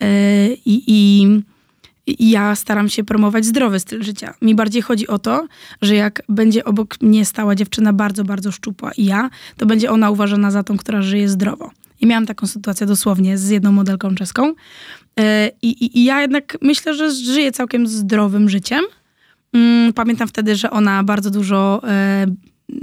Yy, 0.00 0.06
i, 0.64 1.26
ja 2.18 2.54
staram 2.54 2.88
się 2.88 3.04
promować 3.04 3.44
zdrowy 3.44 3.80
styl 3.80 4.02
życia. 4.02 4.34
Mi 4.42 4.54
bardziej 4.54 4.82
chodzi 4.82 5.06
o 5.08 5.18
to, 5.18 5.46
że 5.82 5.94
jak 5.94 6.22
będzie 6.28 6.64
obok 6.64 7.00
mnie 7.00 7.24
stała 7.24 7.54
dziewczyna 7.54 7.92
bardzo, 7.92 8.24
bardzo 8.24 8.52
szczupła 8.52 8.92
i 8.92 9.04
ja, 9.04 9.30
to 9.56 9.66
będzie 9.66 9.90
ona 9.90 10.10
uważana 10.10 10.50
za 10.50 10.62
tą, 10.62 10.76
która 10.76 11.02
żyje 11.02 11.28
zdrowo. 11.28 11.70
I 12.00 12.06
miałam 12.06 12.26
taką 12.26 12.46
sytuację 12.46 12.86
dosłownie 12.86 13.38
z 13.38 13.48
jedną 13.48 13.72
modelką 13.72 14.14
czeską. 14.14 14.54
E, 15.20 15.50
I, 15.62 15.68
i, 15.84 15.98
I, 15.98 16.04
ja 16.04 16.20
jednak 16.20 16.58
myślę, 16.62 16.94
że 16.94 17.10
żyję 17.10 17.52
całkiem 17.52 17.86
zdrowym 17.86 18.48
życiem. 18.48 18.84
Mm, 19.52 19.92
pamiętam 19.92 20.28
wtedy, 20.28 20.56
że 20.56 20.70
ona 20.70 21.04
bardzo 21.04 21.30
dużo 21.30 21.82
e, 21.84 22.26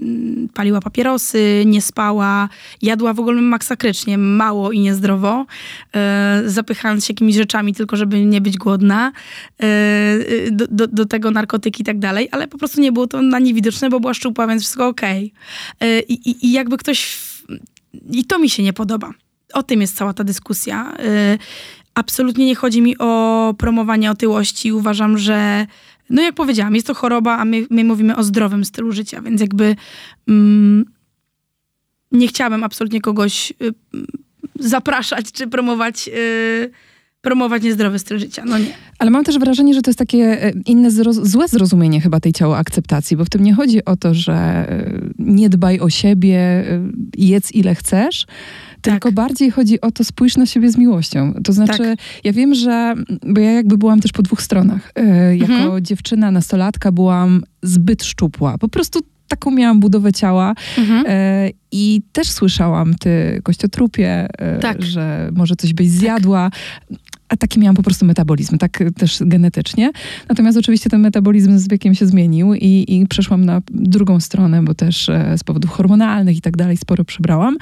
mm, 0.01 0.50
paliła 0.53 0.82
papierosy, 0.82 1.63
nie 1.65 1.82
spała, 1.82 2.50
jadła 2.82 3.13
w 3.13 3.20
ogóle 3.20 3.41
maksakrycznie, 3.41 4.17
mało 4.17 4.72
i 4.72 4.79
niezdrowo, 4.79 5.46
e, 5.96 6.43
zapychając 6.46 7.05
się 7.05 7.13
jakimiś 7.13 7.36
rzeczami 7.36 7.74
tylko, 7.74 7.98
żeby 7.98 8.25
nie 8.25 8.41
być 8.41 8.58
głodna, 8.58 9.12
do, 10.51 10.67
do, 10.67 10.88
do, 10.88 11.05
tego 11.05 11.32
narkotyki 11.32 11.82
i 11.82 11.86
tak 11.86 12.00
dalej, 12.00 12.29
ale 12.32 12.48
po 12.48 12.58
prostu 12.58 12.82
nie 12.82 12.91
było 12.91 13.08
to 13.08 13.22
na 13.22 13.39
nie 13.39 13.53
widoczne, 13.53 13.89
bo 13.89 14.00
była 14.00 14.13
szczupła, 14.13 14.48
więc 14.48 14.62
wszystko 14.62 14.88
okej. 14.88 15.34
Okay. 15.75 16.00
I, 16.08 16.48
I 16.48 16.51
jakby 16.51 16.77
ktoś... 16.77 17.20
I 18.12 18.26
to 18.26 18.40
mi 18.40 18.50
się 18.50 18.64
nie 18.64 18.74
podoba. 18.74 19.12
O 19.54 19.64
tym 19.64 19.82
jest 19.82 19.98
cała 19.98 20.14
ta 20.14 20.24
dyskusja. 20.24 20.94
Absolutnie 21.96 22.46
nie 22.46 22.56
chodzi 22.56 22.82
mi 22.82 22.98
o 22.98 23.54
promowanie 23.58 24.12
otyłości. 24.12 24.72
Uważam, 24.72 25.18
że, 25.18 25.68
no 26.10 26.22
jak 26.22 26.36
powiedziałam, 26.36 26.76
jest 26.76 26.88
to 26.88 26.94
choroba, 26.94 27.38
a 27.38 27.46
my, 27.46 27.66
my 27.70 27.84
mówimy 27.84 28.16
o 28.16 28.24
zdrowym 28.24 28.66
stylu 28.66 28.92
życia, 28.92 29.22
więc 29.22 29.42
jakby 29.42 29.76
mm, 30.28 30.86
nie 32.12 32.28
chciałabym 32.28 32.64
absolutnie 32.64 33.02
kogoś 33.02 33.54
y, 33.62 33.74
zapraszać 34.60 35.32
czy 35.32 35.48
promować. 35.48 36.10
Y, 36.14 36.72
promować 37.22 37.64
niezdrowy 37.64 38.00
styl 38.00 38.20
życia. 38.20 38.44
No 38.46 38.58
nie. 38.58 38.74
Ale 39.03 39.12
mam 39.12 39.24
też 39.24 39.39
wrażenie, 39.39 39.74
że 39.74 39.81
to 39.81 39.89
jest 39.89 40.00
takie 40.00 40.48
y, 40.48 40.62
inne 40.65 40.91
złe 41.12 41.48
zrozumienie 41.48 42.01
chyba 42.01 42.19
tej 42.19 42.33
ciało 42.33 42.57
akceptacji, 42.57 43.17
bo 43.17 43.25
w 43.25 43.29
tym 43.29 43.43
nie 43.43 43.53
chodzi 43.53 43.86
o 43.86 43.98
to, 43.98 44.13
że 44.13 44.67
y, 44.72 45.13
nie 45.19 45.50
dbaj 45.50 45.79
o 45.79 45.89
siebie, 45.89 46.65
y, 46.72 46.81
jedz 47.17 47.51
ile 47.51 47.75
chcesz, 47.75 48.25
tylko 48.81 49.10
tak. 49.10 49.15
bardziej 49.15 49.51
chodzi 49.51 49.81
o 49.81 49.91
to, 49.91 50.03
spójrz 50.03 50.38
na 50.38 50.45
siebie 50.45 50.72
z 50.72 50.77
miłością. 50.77 51.33
To 51.43 51.53
znaczy, 51.53 51.77
tak. 51.77 52.00
ja 52.24 52.33
wiem, 52.33 52.55
że, 52.55 52.93
bo 53.27 53.41
ja 53.41 53.51
jakby 53.51 53.77
byłam 53.77 54.00
też 54.00 54.12
po 54.12 54.22
dwóch 54.22 54.41
stronach. 54.41 54.91
E, 54.95 55.38
jako 55.38 55.53
mhm. 55.53 55.86
dziewczyna, 55.86 56.31
nastolatka 56.31 56.91
byłam 56.91 57.43
zbyt 57.63 58.03
szczupła. 58.03 58.57
Po 58.57 58.69
prostu 58.69 59.00
taką 59.27 59.51
miałam 59.51 59.80
budowę 59.80 60.13
ciała 60.13 60.53
mhm. 60.77 61.03
e, 61.08 61.50
i 61.72 62.01
też 62.12 62.30
słyszałam, 62.30 62.96
ty 62.96 63.42
kościotrupie, 63.44 64.27
e, 64.39 64.60
tak. 64.60 64.82
że 64.82 65.30
może 65.36 65.56
coś 65.56 65.74
byś 65.74 65.89
zjadła. 65.89 66.51
A 67.30 67.38
taki 67.38 67.60
miałam 67.60 67.75
po 67.75 67.84
prostu 67.84 68.06
metabolizm, 68.06 68.58
tak 68.58 68.84
też 68.98 69.18
genetycznie. 69.22 69.92
Natomiast 70.30 70.58
oczywiście 70.58 70.89
ten 70.89 71.01
metabolizm 71.01 71.58
z 71.58 71.68
wiekiem 71.68 71.96
się 71.96 72.08
zmienił 72.08 72.53
i, 72.53 72.86
i 72.88 73.08
przeszłam 73.08 73.46
na 73.46 73.62
drugą 73.72 74.20
stronę, 74.20 74.63
bo 74.63 74.74
też 74.74 75.10
e, 75.10 75.38
z 75.38 75.44
powodów 75.44 75.72
hormonalnych 75.72 76.38
i 76.38 76.42
tak 76.42 76.58
dalej 76.58 76.77
sporo 76.77 77.03
przebrałam 77.03 77.58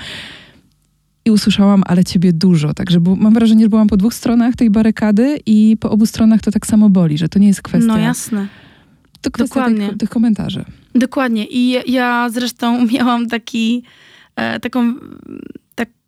i 1.26 1.32
usłyszałam, 1.32 1.84
ale 1.86 2.04
ciebie 2.04 2.34
dużo. 2.34 2.74
Także 2.74 3.00
mam 3.18 3.34
wrażenie, 3.34 3.66
że 3.66 3.70
byłam 3.70 3.88
po 3.88 3.98
dwóch 3.98 4.14
stronach 4.14 4.56
tej 4.56 4.70
barykady 4.70 5.40
i 5.46 5.78
po 5.80 5.92
obu 5.92 6.06
stronach 6.06 6.42
to 6.42 6.52
tak 6.52 6.68
samo 6.68 6.90
boli, 6.90 7.18
że 7.18 7.30
to 7.30 7.40
nie 7.40 7.48
jest 7.48 7.62
kwestia... 7.62 7.88
No 7.88 7.98
jasne. 7.98 8.48
To 9.22 9.32
kwestia 9.32 9.56
Dokładnie. 9.56 9.90
Tych, 9.90 9.98
tych 9.98 10.10
komentarzy. 10.10 10.66
Dokładnie. 10.96 11.46
I 11.46 11.92
ja 11.92 12.30
zresztą 12.30 12.86
miałam 12.94 13.28
taki, 13.28 13.84
e, 14.36 14.60
taką 14.60 14.94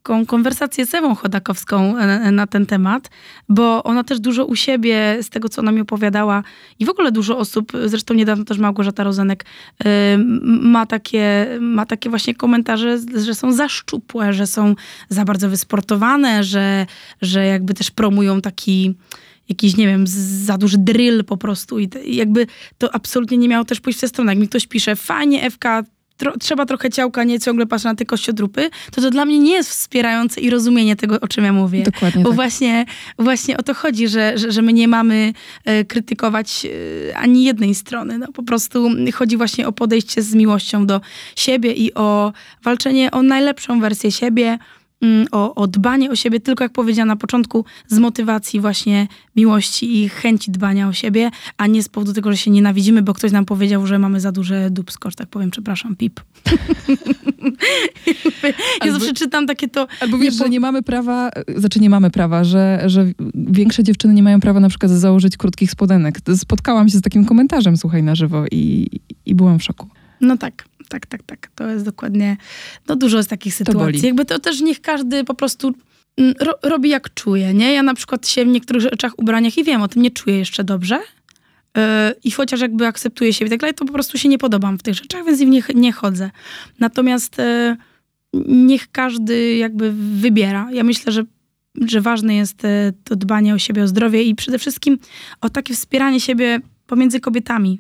taką 0.04 0.26
konwersację 0.26 0.86
z 0.86 0.94
Ewą 0.94 1.16
Chodakowską 1.16 1.98
e, 1.98 2.32
na 2.32 2.48
ten 2.48 2.66
temat, 2.66 3.10
bo 3.50 3.84
ona 3.84 4.04
też 4.04 4.20
dużo 4.20 4.46
u 4.46 4.56
siebie, 4.56 5.18
z 5.22 5.30
tego 5.30 5.50
co 5.50 5.62
ona 5.62 5.72
mi 5.72 5.82
opowiadała 5.82 6.44
i 6.80 6.86
w 6.86 6.90
ogóle 6.90 7.12
dużo 7.12 7.38
osób, 7.38 7.72
zresztą 7.86 8.14
niedawno 8.14 8.46
też 8.46 8.58
Małgorzata 8.58 9.04
Rozenek 9.04 9.46
e, 9.86 10.18
ma 10.44 10.86
takie, 10.86 11.48
ma 11.62 11.86
takie 11.86 12.10
właśnie 12.10 12.36
komentarze, 12.36 12.98
że 13.26 13.36
są 13.36 13.52
za 13.52 13.70
szczupłe, 13.70 14.34
że 14.34 14.48
są 14.48 14.76
za 15.10 15.26
bardzo 15.26 15.50
wysportowane, 15.50 16.44
że, 16.44 16.86
że 17.22 17.46
jakby 17.46 17.74
też 17.74 17.92
promują 17.92 18.42
taki 18.42 18.96
jakiś, 19.50 19.78
nie 19.78 19.88
wiem, 19.88 20.08
za 20.46 20.58
duży 20.58 20.78
drill 20.78 21.24
po 21.24 21.38
prostu 21.38 21.80
i 21.80 21.90
jakby 22.06 22.48
to 22.78 22.96
absolutnie 22.96 23.38
nie 23.38 23.50
miało 23.50 23.66
też 23.66 23.80
pójść 23.80 24.00
w 24.00 24.02
tę 24.02 24.08
stronę. 24.08 24.32
Jak 24.32 24.40
mi 24.40 24.48
ktoś 24.48 24.68
pisze, 24.68 24.96
fajnie 24.96 25.44
Ewka, 25.44 25.84
tro, 26.18 26.38
trzeba 26.38 26.66
trochę 26.66 26.90
ciałka, 26.90 27.24
nie 27.24 27.40
ciągle 27.40 27.66
patrzeć 27.66 27.86
na 27.86 27.96
te 27.96 28.06
kościodrupy, 28.06 28.70
to 28.92 29.02
to 29.02 29.12
dla 29.12 29.26
mnie 29.26 29.40
nie 29.40 29.52
jest 29.52 29.70
wspierające 29.70 30.42
i 30.42 30.50
rozumienie 30.50 30.96
tego, 30.96 31.20
o 31.20 31.28
czym 31.28 31.44
ja 31.44 31.54
mówię. 31.54 31.84
Dokładnie 31.84 32.24
Bo 32.24 32.30
tak. 32.30 32.36
właśnie, 32.36 32.86
właśnie 33.20 33.58
o 33.58 33.64
to 33.64 33.74
chodzi, 33.74 34.08
że, 34.08 34.38
że, 34.38 34.52
że 34.52 34.62
my 34.62 34.74
nie 34.74 34.88
mamy 34.88 35.34
e, 35.66 35.86
krytykować 35.86 36.66
e, 36.66 37.18
ani 37.18 37.44
jednej 37.44 37.76
strony. 37.76 38.18
No, 38.18 38.28
po 38.32 38.44
prostu 38.44 38.90
chodzi 39.14 39.38
właśnie 39.38 39.68
o 39.68 39.72
podejście 39.72 40.22
z 40.22 40.36
miłością 40.36 40.86
do 40.86 41.02
siebie 41.36 41.74
i 41.74 41.94
o 41.94 42.34
walczenie 42.64 43.12
o 43.12 43.22
najlepszą 43.22 43.80
wersję 43.80 44.12
siebie, 44.12 44.58
o, 45.32 45.56
o 45.56 45.68
dbanie 45.68 46.12
o 46.12 46.16
siebie, 46.16 46.40
tylko 46.40 46.64
jak 46.64 46.74
powiedziałam 46.74 47.08
na 47.08 47.16
początku, 47.16 47.66
z 47.88 48.00
motywacji 48.00 48.60
właśnie 48.60 49.08
miłości 49.36 50.04
i 50.04 50.10
chęci 50.10 50.52
dbania 50.52 50.88
o 50.88 50.94
siebie, 50.94 51.32
a 51.58 51.68
nie 51.68 51.84
z 51.84 51.90
powodu 51.90 52.14
tego, 52.14 52.32
że 52.32 52.38
się 52.38 52.52
nienawidzimy, 52.52 53.02
bo 53.02 53.14
ktoś 53.14 53.32
nam 53.32 53.46
powiedział, 53.46 53.88
że 53.88 54.00
mamy 54.00 54.20
za 54.20 54.32
duże 54.32 54.70
dupsko, 54.72 55.10
że 55.10 55.16
tak 55.16 55.28
powiem, 55.28 55.52
przepraszam, 55.52 55.96
pip. 55.96 56.20
ja 58.44 58.54
albo, 58.80 59.00
zawsze 59.00 59.14
czytam 59.14 59.48
takie 59.48 59.68
to... 59.68 59.88
Albo 60.00 60.18
wiesz, 60.18 60.38
bo... 60.38 60.44
że 60.44 60.50
nie 60.50 60.60
mamy 60.60 60.84
prawa, 60.84 61.30
znaczy 61.58 61.80
nie 61.80 61.90
mamy 61.90 62.12
prawa, 62.12 62.44
że, 62.44 62.84
że 62.86 63.06
większe 63.36 63.84
dziewczyny 63.84 64.14
nie 64.14 64.24
mają 64.24 64.40
prawa 64.40 64.60
na 64.60 64.70
przykład 64.70 64.92
założyć 64.92 65.38
krótkich 65.38 65.72
spodenek. 65.72 66.18
Spotkałam 66.36 66.90
się 66.90 66.98
z 66.98 67.02
takim 67.02 67.26
komentarzem, 67.26 67.78
słuchaj, 67.78 68.04
na 68.04 68.16
żywo 68.16 68.46
i, 68.52 68.90
i 69.26 69.36
byłam 69.36 69.60
w 69.60 69.64
szoku. 69.64 69.88
No 70.22 70.38
tak 70.38 70.66
tak, 70.94 71.06
tak, 71.06 71.24
tak. 71.24 71.52
To 71.56 71.68
jest 71.68 71.86
dokładnie, 71.86 72.38
no 72.88 72.96
dużo 72.96 73.18
jest 73.18 73.30
takich 73.30 73.56
sytuacji. 73.56 74.02
To 74.02 74.08
Jakby 74.08 74.26
to 74.26 74.40
też 74.40 74.62
niech 74.62 74.82
każdy 74.82 75.24
po 75.24 75.34
prostu 75.34 75.74
mm, 76.18 76.34
ro, 76.40 76.54
robi 76.64 76.90
jak 76.90 77.14
czuje, 77.14 77.54
nie? 77.54 77.74
Ja 77.74 77.84
na 77.84 77.94
przykład 77.94 78.28
się 78.28 78.46
w 78.46 78.48
niektórych 78.48 78.82
rzeczach, 78.82 79.14
ubraniach 79.18 79.58
i 79.58 79.64
wiem 79.64 79.82
o 79.82 79.88
tym, 79.88 80.02
nie 80.02 80.12
czuję 80.12 80.38
jeszcze 80.38 80.64
dobrze. 80.64 81.00
Yy, 81.78 81.84
I 82.24 82.32
chociaż 82.32 82.62
jakby 82.62 82.88
akceptuję 82.88 83.34
siebie 83.34 83.48
i 83.48 83.50
tak 83.50 83.60
dalej, 83.60 83.74
to 83.74 83.86
po 83.86 83.94
prostu 83.94 84.18
się 84.18 84.30
nie 84.30 84.38
podobam 84.38 84.78
w 84.78 84.84
tych 84.84 84.96
rzeczach, 84.96 85.26
więc 85.26 85.40
w 85.40 85.46
nich 85.46 85.70
nie 85.76 85.92
chodzę. 85.92 86.32
Natomiast 86.80 87.38
yy, 87.38 87.78
niech 88.48 88.92
każdy 88.92 89.56
jakby 89.56 89.92
wybiera. 89.92 90.68
Ja 90.72 90.84
myślę, 90.84 91.12
że 91.12 91.24
że 91.88 92.02
ważne 92.02 92.36
jest 92.36 92.64
yy, 92.64 92.94
to 93.04 93.16
dbanie 93.16 93.54
o 93.54 93.58
siebie, 93.58 93.84
o 93.84 93.88
zdrowie 93.88 94.24
i 94.24 94.36
przede 94.36 94.60
wszystkim 94.60 94.98
o 95.42 95.50
takie 95.50 95.74
wspieranie 95.74 96.20
siebie 96.20 96.60
pomiędzy 96.88 97.20
kobietami 97.20 97.80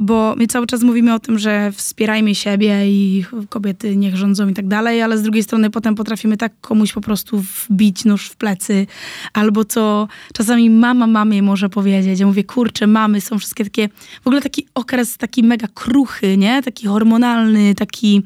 bo 0.00 0.34
my 0.36 0.46
cały 0.46 0.66
czas 0.66 0.82
mówimy 0.82 1.14
o 1.14 1.18
tym, 1.18 1.38
że 1.38 1.72
wspierajmy 1.72 2.34
siebie 2.34 2.86
i 2.86 3.24
kobiety 3.48 3.96
niech 3.96 4.16
rządzą 4.16 4.48
i 4.48 4.54
tak 4.54 4.68
dalej, 4.68 5.02
ale 5.02 5.18
z 5.18 5.22
drugiej 5.22 5.42
strony 5.42 5.70
potem 5.70 5.94
potrafimy 5.94 6.36
tak 6.36 6.52
komuś 6.60 6.92
po 6.92 7.00
prostu 7.00 7.44
wbić 7.68 8.04
nóż 8.04 8.28
w 8.28 8.36
plecy, 8.36 8.86
albo 9.32 9.64
co 9.64 10.08
czasami 10.34 10.70
mama 10.70 11.06
mamie 11.06 11.42
może 11.42 11.68
powiedzieć. 11.68 12.20
Ja 12.20 12.26
mówię, 12.26 12.44
kurczę, 12.44 12.86
mamy 12.86 13.20
są 13.20 13.38
wszystkie 13.38 13.64
takie, 13.64 13.88
w 14.22 14.26
ogóle 14.26 14.42
taki 14.42 14.66
okres 14.74 15.16
taki 15.16 15.42
mega 15.42 15.68
kruchy, 15.74 16.36
nie? 16.36 16.62
Taki 16.62 16.86
hormonalny, 16.86 17.74
taki, 17.74 18.22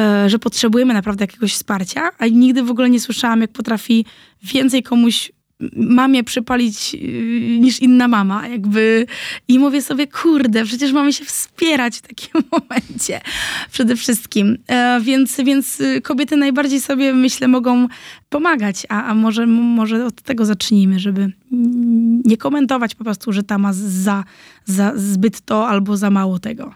e, 0.00 0.30
że 0.30 0.38
potrzebujemy 0.38 0.94
naprawdę 0.94 1.24
jakiegoś 1.24 1.54
wsparcia, 1.54 2.10
a 2.18 2.26
nigdy 2.26 2.62
w 2.62 2.70
ogóle 2.70 2.90
nie 2.90 3.00
słyszałam, 3.00 3.40
jak 3.40 3.52
potrafi 3.52 4.04
więcej 4.42 4.82
komuś 4.82 5.32
mamie 5.76 6.24
przypalić 6.24 6.94
y, 6.94 6.98
niż 7.60 7.80
inna 7.82 8.08
mama, 8.08 8.48
jakby. 8.48 9.06
I 9.48 9.58
mówię 9.58 9.82
sobie, 9.82 10.06
kurde, 10.06 10.64
przecież 10.64 10.92
mamy 10.92 11.12
się 11.12 11.24
wspierać 11.24 11.96
w 11.96 12.02
takim 12.02 12.42
momencie 12.52 13.20
przede 13.72 13.96
wszystkim. 13.96 14.58
E, 14.68 15.00
więc, 15.02 15.36
więc 15.44 15.80
y, 15.80 16.00
kobiety 16.00 16.36
najbardziej 16.36 16.80
sobie, 16.80 17.14
myślę, 17.14 17.48
mogą 17.48 17.88
pomagać, 18.28 18.86
a, 18.88 19.04
a 19.04 19.14
może, 19.14 19.46
może 19.46 20.06
od 20.06 20.22
tego 20.22 20.44
zacznijmy, 20.44 20.98
żeby 20.98 21.32
nie 22.24 22.36
komentować 22.36 22.94
po 22.94 23.04
prostu, 23.04 23.32
że 23.32 23.42
ta 23.42 23.58
ma 23.58 23.72
za, 23.72 24.24
za 24.64 24.92
zbyt 24.96 25.40
to 25.40 25.68
albo 25.68 25.96
za 25.96 26.10
mało 26.10 26.38
tego. 26.38 26.74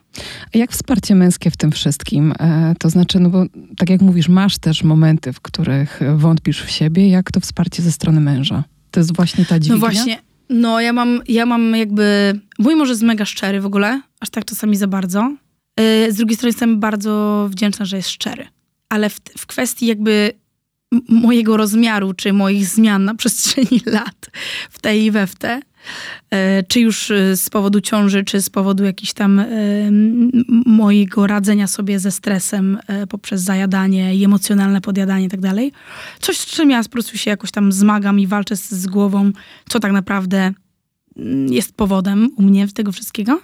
Jak 0.54 0.72
wsparcie 0.72 1.14
męskie 1.14 1.50
w 1.50 1.56
tym 1.56 1.72
wszystkim? 1.72 2.34
E, 2.38 2.74
to 2.78 2.90
znaczy, 2.90 3.20
no 3.20 3.30
bo 3.30 3.44
tak 3.76 3.90
jak 3.90 4.00
mówisz, 4.00 4.28
masz 4.28 4.58
też 4.58 4.82
momenty, 4.82 5.32
w 5.32 5.40
których 5.40 6.00
wątpisz 6.16 6.62
w 6.62 6.70
siebie. 6.70 7.08
Jak 7.08 7.32
to 7.32 7.40
wsparcie 7.40 7.82
ze 7.82 7.92
strony 7.92 8.20
męża? 8.20 8.64
To 8.96 9.00
jest 9.00 9.16
właśnie 9.16 9.44
ta 9.44 9.58
dźwignia? 9.58 9.74
No 9.74 9.80
właśnie. 9.80 10.18
No 10.48 10.80
ja 10.80 10.92
mam, 10.92 11.20
ja 11.28 11.46
mam 11.46 11.76
jakby... 11.76 12.40
Mój 12.58 12.76
może 12.76 12.92
jest 12.92 13.02
mega 13.02 13.24
szczery 13.24 13.60
w 13.60 13.66
ogóle, 13.66 14.00
aż 14.20 14.30
tak 14.30 14.44
czasami 14.44 14.76
za 14.76 14.86
bardzo. 14.86 15.36
Y, 15.80 16.12
z 16.12 16.16
drugiej 16.16 16.36
strony 16.36 16.48
jestem 16.48 16.80
bardzo 16.80 17.46
wdzięczna, 17.50 17.84
że 17.84 17.96
jest 17.96 18.08
szczery. 18.08 18.46
Ale 18.88 19.10
w, 19.10 19.20
w 19.38 19.46
kwestii 19.46 19.86
jakby 19.86 20.32
mojego 21.08 21.56
rozmiaru, 21.56 22.14
czy 22.14 22.32
moich 22.32 22.66
zmian 22.66 23.04
na 23.04 23.14
przestrzeni 23.14 23.80
lat 23.96 24.30
w 24.70 24.78
tej 24.78 25.04
i 25.04 25.10
we 25.10 25.26
w 25.26 25.34
te, 25.34 25.60
czy 26.68 26.80
już 26.80 27.10
e, 27.10 27.36
z 27.36 27.50
powodu 27.50 27.80
ciąży, 27.80 28.24
czy 28.24 28.42
z 28.42 28.50
powodu 28.50 28.84
jakichś 28.84 29.12
tam 29.12 29.38
e, 29.38 29.46
mojego 30.66 31.26
radzenia 31.26 31.66
sobie 31.66 31.98
ze 31.98 32.10
stresem 32.10 32.78
poprzez 33.08 33.42
zajadanie 33.42 34.14
i 34.14 34.24
emocjonalne 34.24 34.80
podjadanie 34.80 35.26
i 35.26 35.28
tak 35.28 35.40
dalej. 35.40 35.72
Coś, 36.20 36.38
z 36.38 36.46
czym 36.46 36.70
ja 36.70 36.82
po 36.82 36.88
prostu 36.88 37.18
się 37.18 37.30
jakoś 37.30 37.50
tam 37.50 37.72
zmagam 37.72 38.20
i 38.20 38.26
walczę 38.26 38.56
z, 38.56 38.86
głową, 38.86 39.32
co 39.68 39.80
tak 39.80 39.92
naprawdę 39.92 40.52
mm, 41.16 41.52
jest 41.52 41.76
powodem 41.76 42.30
u 42.36 42.42
mnie 42.42 42.68
tego 42.68 42.92
wszystkiego. 42.92 43.40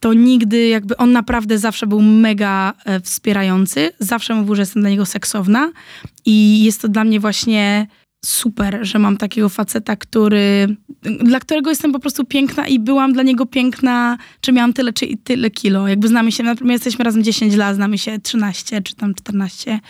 to 0.00 0.14
nigdy 0.14 0.66
jakby 0.68 0.96
on 0.96 1.12
naprawdę 1.12 1.58
zawsze 1.58 1.86
był 1.86 2.02
mega 2.02 2.72
e, 2.84 3.00
wspierający. 3.00 3.90
Zawsze 3.98 4.34
mówił, 4.34 4.54
że 4.54 4.62
jestem 4.62 4.82
dla 4.82 4.90
niego 4.90 5.06
seksowna 5.06 5.72
i 6.24 6.64
jest 6.64 6.82
to 6.82 6.88
dla 6.88 7.04
mnie 7.04 7.20
właśnie 7.20 7.86
super, 8.24 8.78
że 8.82 8.98
mam 8.98 9.16
takiego 9.16 9.48
faceta, 9.48 9.96
który, 9.96 10.76
dla 11.02 11.40
którego 11.40 11.70
jestem 11.70 11.92
po 11.92 11.98
prostu 11.98 12.24
piękna 12.24 12.66
i 12.66 12.78
byłam 12.78 13.12
dla 13.12 13.22
niego 13.22 13.46
piękna, 13.46 14.18
czy 14.40 14.52
miałam 14.52 14.72
tyle, 14.72 14.92
czy 14.92 15.06
tyle 15.24 15.50
kilo. 15.50 15.88
Jakby 15.88 16.08
znamy 16.08 16.32
się, 16.32 16.44
my 16.60 16.72
jesteśmy 16.72 17.04
razem 17.04 17.24
10 17.24 17.54
lat, 17.54 17.76
znamy 17.76 17.98
się 17.98 18.18
13, 18.18 18.82
czy 18.82 18.94
tam 18.94 19.14
14, 19.14 19.80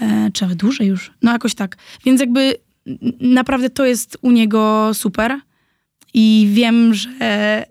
e, 0.00 0.30
czy 0.32 0.42
nawet 0.42 0.58
dłużej 0.58 0.86
już. 0.88 1.12
No 1.22 1.32
jakoś 1.32 1.54
tak. 1.54 1.76
Więc 2.04 2.20
jakby 2.20 2.54
naprawdę 3.20 3.70
to 3.70 3.84
jest 3.84 4.18
u 4.22 4.30
niego 4.30 4.90
super 4.94 5.40
i 6.14 6.48
wiem, 6.52 6.94
że 6.94 7.64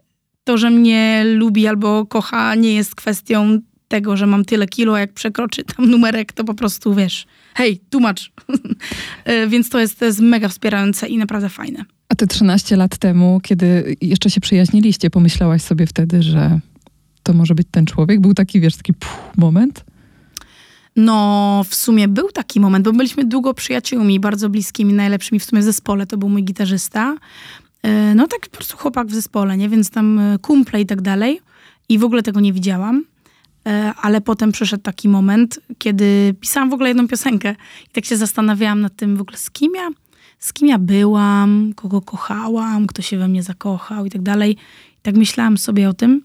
to, 0.43 0.57
że 0.57 0.69
mnie 0.69 1.23
lubi 1.25 1.67
albo 1.67 2.05
kocha, 2.05 2.55
nie 2.55 2.73
jest 2.73 2.95
kwestią 2.95 3.59
tego, 3.87 4.17
że 4.17 4.27
mam 4.27 4.45
tyle 4.45 4.67
kilo, 4.67 4.97
jak 4.97 5.13
przekroczy 5.13 5.63
tam 5.63 5.89
numerek, 5.89 6.33
to 6.33 6.43
po 6.43 6.53
prostu 6.53 6.93
wiesz, 6.93 7.25
hej, 7.55 7.81
tłumacz. 7.89 8.31
E, 9.25 9.47
więc 9.47 9.69
to 9.69 9.79
jest, 9.79 9.99
to 9.99 10.05
jest 10.05 10.19
mega 10.19 10.49
wspierające 10.49 11.07
i 11.07 11.17
naprawdę 11.17 11.49
fajne. 11.49 11.85
A 12.09 12.15
ty 12.15 12.27
13 12.27 12.75
lat 12.75 12.97
temu, 12.97 13.39
kiedy 13.43 13.95
jeszcze 14.01 14.29
się 14.29 14.41
przyjaźniliście, 14.41 15.09
pomyślałaś 15.09 15.61
sobie 15.61 15.87
wtedy, 15.87 16.23
że 16.23 16.59
to 17.23 17.33
może 17.33 17.55
być 17.55 17.67
ten 17.71 17.85
człowiek? 17.85 18.21
Był 18.21 18.33
taki, 18.33 18.59
wiesz, 18.59 18.75
taki 18.75 18.93
puf, 18.93 19.19
moment? 19.37 19.85
No, 20.95 21.65
w 21.69 21.75
sumie 21.75 22.07
był 22.07 22.31
taki 22.31 22.59
moment, 22.59 22.85
bo 22.85 22.93
byliśmy 22.93 23.25
długo 23.25 23.53
przyjaciółmi, 23.53 24.19
bardzo 24.19 24.49
bliskimi, 24.49 24.93
najlepszymi 24.93 25.39
w 25.39 25.45
sumie 25.45 25.61
w 25.61 25.65
zespole. 25.65 26.07
To 26.07 26.17
był 26.17 26.29
mój 26.29 26.43
gitarzysta. 26.43 27.15
E, 27.83 28.15
no, 28.15 28.27
taki 28.27 28.49
po 28.49 28.57
prostu 28.57 28.77
chłopak 28.77 29.07
w 29.07 29.13
zespole, 29.13 29.57
nie? 29.57 29.69
Więc 29.69 29.89
tam 29.89 30.19
e, 30.19 30.39
kumple 30.39 30.81
i 30.81 30.85
tak 30.85 31.01
dalej. 31.01 31.39
I 31.89 31.97
w 31.97 32.03
ogóle 32.03 32.23
tego 32.23 32.39
nie 32.39 32.53
widziałam. 32.53 33.03
E, 33.67 33.93
ale 34.01 34.21
potem 34.21 34.51
przyszedł 34.51 34.83
taki 34.83 35.09
moment, 35.09 35.59
kiedy 35.77 36.35
pisałam 36.39 36.69
w 36.69 36.73
ogóle 36.73 36.89
jedną 36.89 37.07
piosenkę 37.07 37.55
i 37.85 37.89
tak 37.91 38.05
się 38.05 38.17
zastanawiałam 38.17 38.81
nad 38.81 38.95
tym 38.95 39.17
w 39.17 39.21
ogóle 39.21 39.37
z 39.37 39.51
kim 39.51 39.71
ja, 39.75 39.89
z 40.39 40.53
kim 40.53 40.67
ja 40.67 40.79
byłam, 40.79 41.73
kogo 41.75 42.01
kochałam, 42.01 42.87
kto 42.87 43.01
się 43.01 43.17
we 43.17 43.27
mnie 43.27 43.43
zakochał 43.43 44.05
i 44.05 44.09
tak 44.09 44.21
dalej. 44.21 44.51
I 44.97 45.01
tak 45.01 45.15
myślałam 45.15 45.57
sobie 45.57 45.89
o 45.89 45.93
tym. 45.93 46.21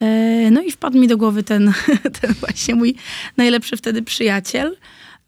E, 0.00 0.50
no 0.50 0.62
i 0.62 0.70
wpadł 0.70 0.98
mi 0.98 1.08
do 1.08 1.16
głowy 1.16 1.42
ten, 1.42 1.72
ten 2.20 2.34
właśnie 2.40 2.74
mój 2.74 2.94
najlepszy 3.36 3.76
wtedy 3.76 4.02
przyjaciel. 4.02 4.76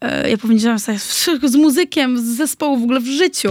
E, 0.01 0.29
ja 0.29 0.37
powiedziałam 0.37 0.79
sobie, 0.79 0.99
z 1.43 1.55
muzykiem, 1.55 2.17
z 2.17 2.23
zespołu 2.23 2.77
w 2.77 2.83
ogóle 2.83 2.99
w 2.99 3.05
życiu. 3.05 3.49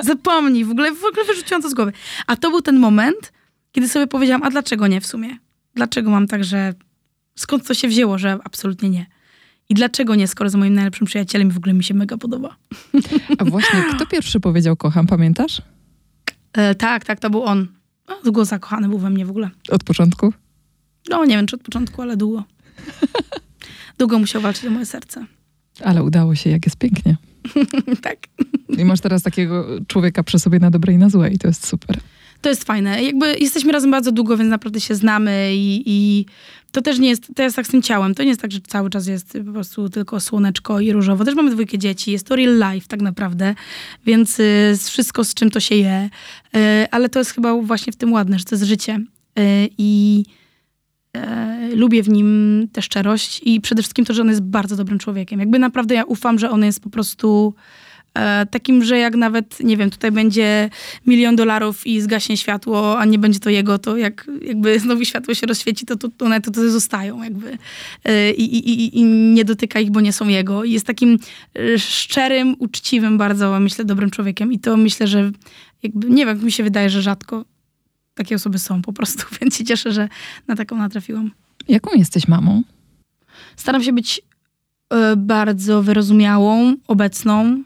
Zapomnij, 0.00 0.64
w 0.64 0.70
ogóle, 0.70 0.92
w 0.92 1.04
ogóle 1.04 1.24
wyrzuciłam 1.24 1.62
to 1.62 1.70
z 1.70 1.74
głowy. 1.74 1.92
A 2.26 2.36
to 2.36 2.50
był 2.50 2.62
ten 2.62 2.78
moment, 2.78 3.32
kiedy 3.72 3.88
sobie 3.88 4.06
powiedziałam, 4.06 4.42
a 4.42 4.50
dlaczego 4.50 4.86
nie 4.86 5.00
w 5.00 5.06
sumie? 5.06 5.38
Dlaczego 5.74 6.10
mam 6.10 6.26
tak, 6.26 6.44
że 6.44 6.74
skąd 7.38 7.66
to 7.66 7.74
się 7.74 7.88
wzięło, 7.88 8.18
że 8.18 8.38
absolutnie 8.44 8.90
nie? 8.90 9.06
I 9.68 9.74
dlaczego 9.74 10.14
nie, 10.14 10.28
skoro 10.28 10.50
z 10.50 10.54
moim 10.54 10.74
najlepszym 10.74 11.06
przyjacielem 11.06 11.50
w 11.50 11.56
ogóle 11.56 11.74
mi 11.74 11.84
się 11.84 11.94
mega 11.94 12.16
podoba. 12.16 12.56
A 13.38 13.44
właśnie, 13.44 13.84
kto 13.94 14.06
pierwszy 14.06 14.40
powiedział 14.40 14.76
kocham, 14.76 15.06
pamiętasz? 15.06 15.62
E, 16.52 16.74
tak, 16.74 17.04
tak, 17.04 17.20
to 17.20 17.30
był 17.30 17.42
on. 17.42 17.68
Długo 18.24 18.44
zakochany 18.44 18.88
był 18.88 18.98
we 18.98 19.10
mnie 19.10 19.26
w 19.26 19.30
ogóle. 19.30 19.50
Od 19.70 19.84
początku? 19.84 20.32
No, 21.10 21.24
nie 21.24 21.36
wiem, 21.36 21.46
czy 21.46 21.56
od 21.56 21.62
początku, 21.62 22.02
ale 22.02 22.16
długo. 22.16 22.44
długo 23.98 24.18
musiał 24.18 24.42
walczyć 24.42 24.64
o 24.64 24.70
moje 24.70 24.86
serce. 24.86 25.26
Ale 25.84 26.02
udało 26.02 26.34
się, 26.34 26.50
jak 26.50 26.66
jest 26.66 26.76
pięknie. 26.76 27.16
tak. 28.02 28.18
I 28.68 28.84
masz 28.84 29.00
teraz 29.00 29.22
takiego 29.22 29.66
człowieka 29.86 30.22
przy 30.22 30.38
sobie 30.38 30.58
na 30.58 30.70
dobre 30.70 30.92
i 30.92 30.98
na 30.98 31.10
złe 31.10 31.30
i 31.30 31.38
to 31.38 31.48
jest 31.48 31.66
super. 31.66 31.98
To 32.40 32.48
jest 32.48 32.64
fajne. 32.64 33.02
Jakby 33.02 33.36
jesteśmy 33.38 33.72
razem 33.72 33.90
bardzo 33.90 34.12
długo, 34.12 34.36
więc 34.36 34.50
naprawdę 34.50 34.80
się 34.80 34.94
znamy 34.94 35.50
i, 35.54 35.82
i 35.86 36.26
to 36.72 36.82
też 36.82 36.98
nie 36.98 37.08
jest, 37.08 37.34
to 37.34 37.42
jest 37.42 37.56
tak 37.56 37.66
z 37.66 37.70
tym 37.70 37.82
ciałem. 37.82 38.14
To 38.14 38.22
nie 38.22 38.28
jest 38.28 38.40
tak, 38.40 38.52
że 38.52 38.60
cały 38.60 38.90
czas 38.90 39.06
jest 39.06 39.38
po 39.46 39.52
prostu 39.52 39.88
tylko 39.88 40.20
słoneczko 40.20 40.80
i 40.80 40.92
różowo. 40.92 41.24
Też 41.24 41.34
mamy 41.34 41.50
dwójkę 41.50 41.78
dzieci, 41.78 42.12
jest 42.12 42.26
to 42.26 42.36
real 42.36 42.74
life 42.74 42.88
tak 42.88 43.02
naprawdę, 43.02 43.54
więc 44.06 44.40
y, 44.40 44.74
wszystko 44.86 45.24
z 45.24 45.34
czym 45.34 45.50
to 45.50 45.60
się 45.60 45.74
je. 45.74 46.10
Y, 46.56 46.90
ale 46.90 47.08
to 47.08 47.18
jest 47.18 47.30
chyba 47.30 47.54
właśnie 47.54 47.92
w 47.92 47.96
tym 47.96 48.12
ładne, 48.12 48.38
że 48.38 48.44
to 48.44 48.54
jest 48.54 48.64
życie. 48.64 49.00
Y, 49.38 49.68
I 49.78 50.24
y, 51.16 51.76
lubię 51.76 52.02
w 52.02 52.08
nim 52.08 52.68
tę 52.72 52.82
szczerość 52.82 53.40
i 53.44 53.60
przede 53.60 53.82
wszystkim 53.82 54.04
to, 54.04 54.14
że 54.14 54.22
on 54.22 54.28
jest 54.28 54.42
bardzo 54.42 54.76
dobrym 54.76 54.98
człowiekiem. 54.98 55.40
Jakby 55.40 55.58
naprawdę 55.58 55.94
ja 55.94 56.04
ufam, 56.04 56.38
że 56.38 56.50
on 56.50 56.64
jest 56.64 56.80
po 56.80 56.90
prostu 56.90 57.54
E, 57.54 57.54
takim, 58.50 58.84
że 58.84 58.98
jak 58.98 59.14
nawet, 59.14 59.60
nie 59.60 59.76
wiem, 59.76 59.90
tutaj 59.90 60.12
będzie 60.12 60.70
milion 61.06 61.36
dolarów 61.36 61.86
i 61.86 62.00
zgaśnie 62.00 62.36
światło, 62.36 62.98
a 62.98 63.04
nie 63.04 63.18
będzie 63.18 63.40
to 63.40 63.50
jego, 63.50 63.78
to 63.78 63.96
jak 63.96 64.26
jakby 64.42 64.80
znowu 64.80 65.04
światło 65.04 65.34
się 65.34 65.46
rozświeci, 65.46 65.86
to, 65.86 65.96
to, 65.96 66.08
one 66.20 66.40
to, 66.40 66.50
to 66.50 66.70
zostają 66.70 67.22
jakby. 67.22 67.58
E, 68.04 68.32
I, 68.32 68.56
i, 68.56 68.98
I 68.98 69.04
nie 69.04 69.44
dotyka 69.44 69.80
ich, 69.80 69.90
bo 69.90 70.00
nie 70.00 70.12
są 70.12 70.28
jego. 70.28 70.64
I 70.64 70.72
jest 70.72 70.86
takim 70.86 71.18
e, 71.54 71.78
szczerym, 71.78 72.56
uczciwym 72.58 73.18
bardzo, 73.18 73.60
myślę, 73.60 73.84
dobrym 73.84 74.10
człowiekiem. 74.10 74.52
I 74.52 74.58
to 74.58 74.76
myślę, 74.76 75.06
że 75.06 75.30
jakby, 75.82 76.10
nie 76.10 76.26
wiem, 76.26 76.44
mi 76.44 76.52
się 76.52 76.62
wydaje, 76.62 76.90
że 76.90 77.02
rzadko 77.02 77.44
takie 78.14 78.34
osoby 78.34 78.58
są 78.58 78.82
po 78.82 78.92
prostu, 78.92 79.22
więc 79.40 79.56
się 79.56 79.64
cieszę, 79.64 79.92
że 79.92 80.08
na 80.48 80.56
taką 80.56 80.76
natrafiłam. 80.76 81.30
Jaką 81.68 81.90
jesteś 81.96 82.28
mamą? 82.28 82.62
Staram 83.56 83.82
się 83.82 83.92
być 83.92 84.20
bardzo 85.16 85.82
wyrozumiałą, 85.82 86.76
obecną, 86.86 87.62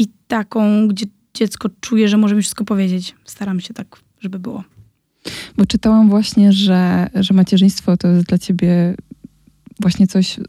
i 0.00 0.06
taką, 0.28 0.88
gdzie 0.88 1.06
dziecko 1.34 1.68
czuje, 1.80 2.08
że 2.08 2.16
może 2.16 2.34
mi 2.34 2.42
wszystko 2.42 2.64
powiedzieć. 2.64 3.14
Staram 3.24 3.60
się 3.60 3.74
tak, 3.74 4.00
żeby 4.20 4.38
było. 4.38 4.64
Bo 5.56 5.66
czytałam 5.66 6.08
właśnie, 6.08 6.52
że, 6.52 7.10
że 7.14 7.34
macierzyństwo 7.34 7.96
to 7.96 8.08
jest 8.08 8.26
dla 8.26 8.38
ciebie 8.38 8.94
właśnie 9.80 10.06
coś, 10.06 10.40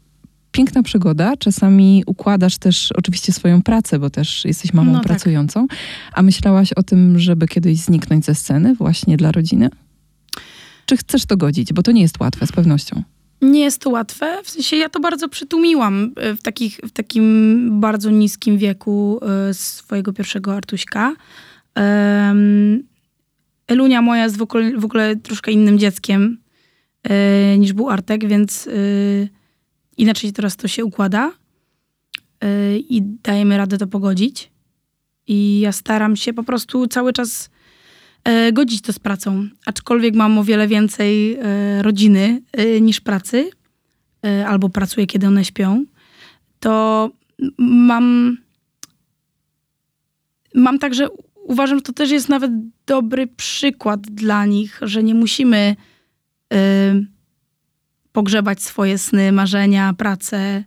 piękna 0.52 0.82
przygoda. 0.82 1.36
Czasami 1.36 2.02
układasz 2.06 2.58
też 2.58 2.92
oczywiście 2.92 3.32
swoją 3.32 3.62
pracę, 3.62 3.98
bo 3.98 4.10
też 4.10 4.44
jesteś 4.44 4.72
mamą 4.72 4.92
no 4.92 4.98
tak. 4.98 5.06
pracującą. 5.06 5.66
A 6.12 6.22
myślałaś 6.22 6.72
o 6.72 6.82
tym, 6.82 7.18
żeby 7.18 7.48
kiedyś 7.48 7.78
zniknąć 7.78 8.24
ze 8.24 8.34
sceny 8.34 8.74
właśnie 8.74 9.16
dla 9.16 9.32
rodziny? 9.32 9.68
Czy 10.86 10.96
chcesz 10.96 11.26
to 11.26 11.36
godzić? 11.36 11.72
Bo 11.72 11.82
to 11.82 11.92
nie 11.92 12.02
jest 12.02 12.20
łatwe, 12.20 12.46
z 12.46 12.52
pewnością. 12.52 13.02
Nie 13.42 13.60
jest 13.60 13.80
to 13.80 13.90
łatwe. 13.90 14.42
W 14.44 14.50
sensie 14.50 14.76
ja 14.76 14.88
to 14.88 15.00
bardzo 15.00 15.28
przytłumiłam 15.28 16.12
e, 16.16 16.34
w, 16.34 16.42
takich, 16.42 16.80
w 16.84 16.90
takim 16.90 17.80
bardzo 17.80 18.10
niskim 18.10 18.58
wieku 18.58 19.20
e, 19.22 19.54
swojego 19.54 20.12
pierwszego 20.12 20.54
Artuśka. 20.54 21.14
Elunia 23.66 24.02
moja 24.02 24.24
jest 24.24 24.36
w 24.36 24.42
ogóle, 24.42 24.78
w 24.78 24.84
ogóle 24.84 25.16
troszkę 25.16 25.52
innym 25.52 25.78
dzieckiem 25.78 26.38
e, 27.02 27.58
niż 27.58 27.72
był 27.72 27.90
Artek, 27.90 28.28
więc 28.28 28.68
inaczej 29.96 30.32
teraz 30.32 30.56
to 30.56 30.68
się 30.68 30.84
układa 30.84 31.32
i 32.76 33.02
dajemy 33.02 33.56
radę 33.56 33.78
to 33.78 33.86
pogodzić. 33.86 34.50
I 35.26 35.60
ja 35.60 35.72
staram 35.72 36.16
się 36.16 36.32
po 36.32 36.42
prostu 36.42 36.86
cały 36.86 37.12
czas 37.12 37.50
godzić 38.52 38.80
to 38.80 38.92
z 38.92 38.98
pracą. 38.98 39.48
Aczkolwiek 39.66 40.14
mam 40.14 40.38
o 40.38 40.44
wiele 40.44 40.68
więcej 40.68 41.34
e, 41.34 41.82
rodziny 41.82 42.42
e, 42.52 42.80
niż 42.80 43.00
pracy, 43.00 43.50
e, 44.24 44.46
albo 44.46 44.68
pracuję, 44.68 45.06
kiedy 45.06 45.26
one 45.26 45.44
śpią, 45.44 45.84
to 46.60 47.10
mam. 47.58 48.36
Mam 50.54 50.78
także, 50.78 51.08
uważam, 51.34 51.78
że 51.78 51.82
to 51.82 51.92
też 51.92 52.10
jest 52.10 52.28
nawet 52.28 52.50
dobry 52.86 53.26
przykład 53.26 54.00
dla 54.00 54.46
nich, 54.46 54.78
że 54.82 55.02
nie 55.02 55.14
musimy 55.14 55.76
e, 56.52 56.56
pogrzebać 58.12 58.62
swoje 58.62 58.98
sny, 58.98 59.32
marzenia, 59.32 59.94
pracę 59.94 60.64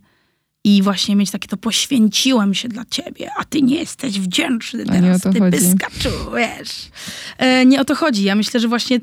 i 0.66 0.82
właśnie 0.82 1.16
mieć 1.16 1.30
takie 1.30 1.48
to 1.48 1.56
poświęciłem 1.56 2.54
się 2.54 2.68
dla 2.68 2.84
ciebie, 2.90 3.30
a 3.38 3.44
ty 3.44 3.62
nie 3.62 3.76
jesteś 3.76 4.20
wdzięczny 4.20 4.84
a 4.88 4.92
teraz, 4.92 5.22
ty 5.22 5.40
chodzi. 5.40 5.58
pyskaczu, 5.58 6.10
wiesz. 6.36 6.88
E, 7.38 7.66
nie 7.66 7.80
o 7.80 7.84
to 7.84 7.94
chodzi. 7.94 8.24
Ja 8.24 8.34
myślę, 8.34 8.60
że 8.60 8.68
właśnie 8.68 8.96
e, 8.96 9.00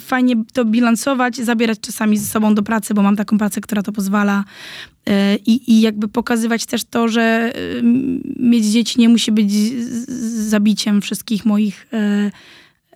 fajnie 0.00 0.34
to 0.52 0.64
bilansować, 0.64 1.36
zabierać 1.36 1.80
czasami 1.80 2.18
ze 2.18 2.26
sobą 2.26 2.54
do 2.54 2.62
pracy, 2.62 2.94
bo 2.94 3.02
mam 3.02 3.16
taką 3.16 3.38
pracę, 3.38 3.60
która 3.60 3.82
to 3.82 3.92
pozwala 3.92 4.44
e, 5.06 5.36
i, 5.36 5.72
i 5.72 5.80
jakby 5.80 6.08
pokazywać 6.08 6.66
też 6.66 6.84
to, 6.84 7.08
że 7.08 7.22
e, 7.22 7.52
mieć 8.40 8.64
dzieci 8.64 9.00
nie 9.00 9.08
musi 9.08 9.32
być 9.32 9.52
zabiciem 10.48 11.02
wszystkich 11.02 11.44
moich 11.44 11.86
e, 11.92 12.30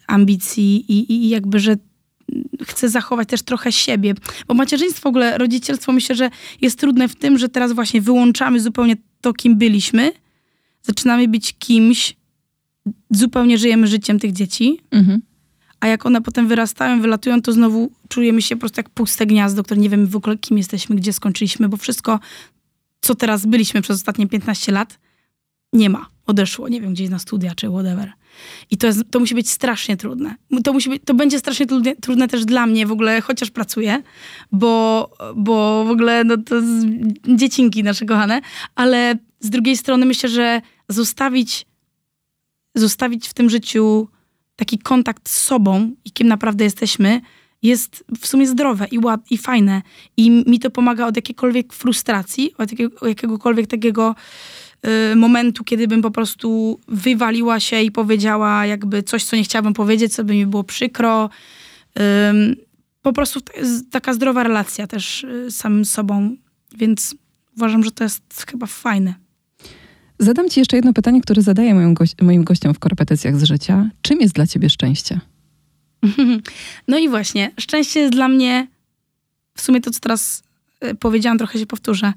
ambicji 0.07 0.93
i, 0.93 1.13
i 1.13 1.29
jakby, 1.29 1.59
że 1.59 1.77
chcę 2.67 2.89
zachować 2.89 3.29
też 3.29 3.43
trochę 3.43 3.73
siebie. 3.73 4.15
Bo 4.49 4.55
macierzyństwo, 4.55 5.03
w 5.03 5.07
ogóle 5.07 5.39
rodzicielstwo 5.39 5.93
myślę, 5.93 6.15
że 6.15 6.31
jest 6.61 6.79
trudne 6.79 7.09
w 7.09 7.17
tym, 7.17 7.39
że 7.39 7.49
teraz 7.49 7.73
właśnie 7.73 8.01
wyłączamy 8.01 8.61
zupełnie 8.61 8.97
to, 9.21 9.33
kim 9.33 9.57
byliśmy. 9.57 10.13
Zaczynamy 10.83 11.29
być 11.29 11.55
kimś, 11.59 12.17
zupełnie 13.11 13.59
żyjemy 13.59 13.87
życiem 13.87 14.19
tych 14.19 14.33
dzieci. 14.33 14.81
Mhm. 14.91 15.23
A 15.81 15.87
jak 15.87 16.07
one 16.07 16.23
potem 16.23 16.49
wyrastają, 16.49 17.01
wylatują, 17.01 17.43
to 17.43 17.53
znowu 17.53 17.91
czujemy 18.09 18.43
się 18.43 18.57
po 18.57 18.61
prostu 18.61 18.79
jak 18.79 18.91
puste 18.91 19.27
gniazdo, 19.27 19.63
które 19.63 19.81
nie 19.81 19.89
wiemy 19.89 20.07
w 20.07 20.17
ogóle, 20.17 20.39
kim 20.39 20.59
jesteśmy, 20.59 20.97
gdzie 20.97 21.13
skończyliśmy, 21.13 21.69
bo 21.69 21.77
wszystko, 21.77 22.21
co 23.01 23.15
teraz 23.15 23.47
byliśmy 23.47 23.83
przez 23.83 23.97
ostatnie 23.97 24.29
15 24.29 24.73
lat, 24.73 24.99
nie 25.73 25.91
ma. 25.91 26.09
odeszło, 26.27 26.69
nie 26.69 26.81
wiem, 26.81 26.93
gdzieś 26.93 27.11
na 27.11 27.19
studia 27.19 27.55
czy 27.55 27.69
whatever. 27.69 28.13
I 28.71 28.77
to, 28.77 28.87
jest, 28.87 29.03
to 29.11 29.21
musi 29.21 29.35
być 29.35 29.51
strasznie 29.51 29.97
trudne. 29.97 30.35
To, 30.65 30.73
musi 30.73 30.91
być, 30.91 31.03
to 31.05 31.15
będzie 31.15 31.39
strasznie 31.39 31.67
trudne, 31.67 31.97
trudne 31.97 32.29
też 32.29 32.45
dla 32.45 32.67
mnie 32.67 32.87
w 32.87 32.93
ogóle, 32.93 33.21
chociaż 33.21 33.51
pracuję, 33.51 34.03
bo, 34.53 35.11
bo 35.37 35.85
w 35.85 35.91
ogóle 35.91 36.25
no, 36.25 36.37
to 36.37 36.57
dziecinki 37.29 37.83
nasze 37.83 38.07
kochane, 38.07 38.41
ale 38.75 39.19
z 39.41 39.51
drugiej 39.51 39.77
strony 39.77 40.07
myślę, 40.07 40.29
że 40.29 40.61
zostawić, 40.89 41.67
zostawić 42.75 43.29
w 43.29 43.35
tym 43.35 43.51
życiu 43.51 44.09
taki 44.57 44.79
kontakt 44.79 45.29
z 45.29 45.43
sobą 45.43 45.93
i 46.05 46.11
kim 46.11 46.29
naprawdę 46.29 46.65
jesteśmy, 46.65 47.21
jest 47.63 48.05
w 48.21 48.27
sumie 48.27 48.47
zdrowe 48.47 48.87
i, 48.91 48.99
ład, 48.99 49.21
i 49.31 49.39
fajne. 49.39 49.83
I 50.17 50.31
mi 50.31 50.59
to 50.59 50.71
pomaga 50.71 51.07
od 51.07 51.17
jakiejkolwiek 51.17 51.73
frustracji, 51.73 52.55
od 52.59 52.71
jakiego, 52.71 53.07
jakiegokolwiek 53.07 53.67
takiego 53.67 54.15
momentu, 55.17 55.65
kiedy 55.65 55.89
bym 55.89 56.03
po 56.03 56.11
prostu 56.11 56.81
wywaliła 56.89 57.61
się 57.61 57.83
i 57.83 57.91
powiedziała 57.91 58.67
jakby 58.67 59.03
coś, 59.03 59.25
co 59.25 59.37
nie 59.37 59.45
chciałabym 59.45 59.75
powiedzieć, 59.75 60.15
co 60.15 60.25
by 60.25 60.35
mi 60.35 60.47
było 60.47 60.65
przykro. 60.65 61.31
Y, 61.99 62.03
po 63.03 63.13
prostu 63.13 63.41
taka 63.91 64.15
zdrowa 64.15 64.43
relacja 64.43 64.87
też 64.87 65.25
y, 65.25 65.51
z 65.51 65.57
samym 65.57 65.85
sobą, 65.85 66.37
więc 66.77 67.15
uważam, 67.57 67.85
że 67.85 67.91
to 67.91 68.05
jest 68.05 68.47
chyba 68.51 68.67
fajne. 68.67 69.15
Zadam 70.19 70.49
ci 70.49 70.61
jeszcze 70.61 70.77
jedno 70.77 70.93
pytanie, 70.93 71.21
które 71.21 71.43
zadaję 71.43 71.75
moim, 71.75 71.95
goś 71.95 72.11
moim 72.23 72.45
gościom 72.45 72.75
w 72.75 72.79
korepetycjach 72.79 73.37
z 73.37 73.45
życia. 73.45 73.91
Czym 74.03 74.21
jest 74.21 74.35
dla 74.35 74.47
ciebie 74.47 74.71
szczęście? 74.71 75.21
No 76.89 76.99
i 76.99 77.09
właśnie, 77.09 77.51
szczęście 77.61 78.01
jest 78.01 78.13
dla 78.13 78.29
mnie, 78.29 78.67
w 79.57 79.61
sumie 79.61 79.81
to, 79.81 79.91
co 79.91 80.01
teraz 80.01 80.43
e, 80.81 80.95
powiedziałam, 80.95 81.39
trochę 81.39 81.59
się 81.59 81.67
powtórzę, 81.67 82.13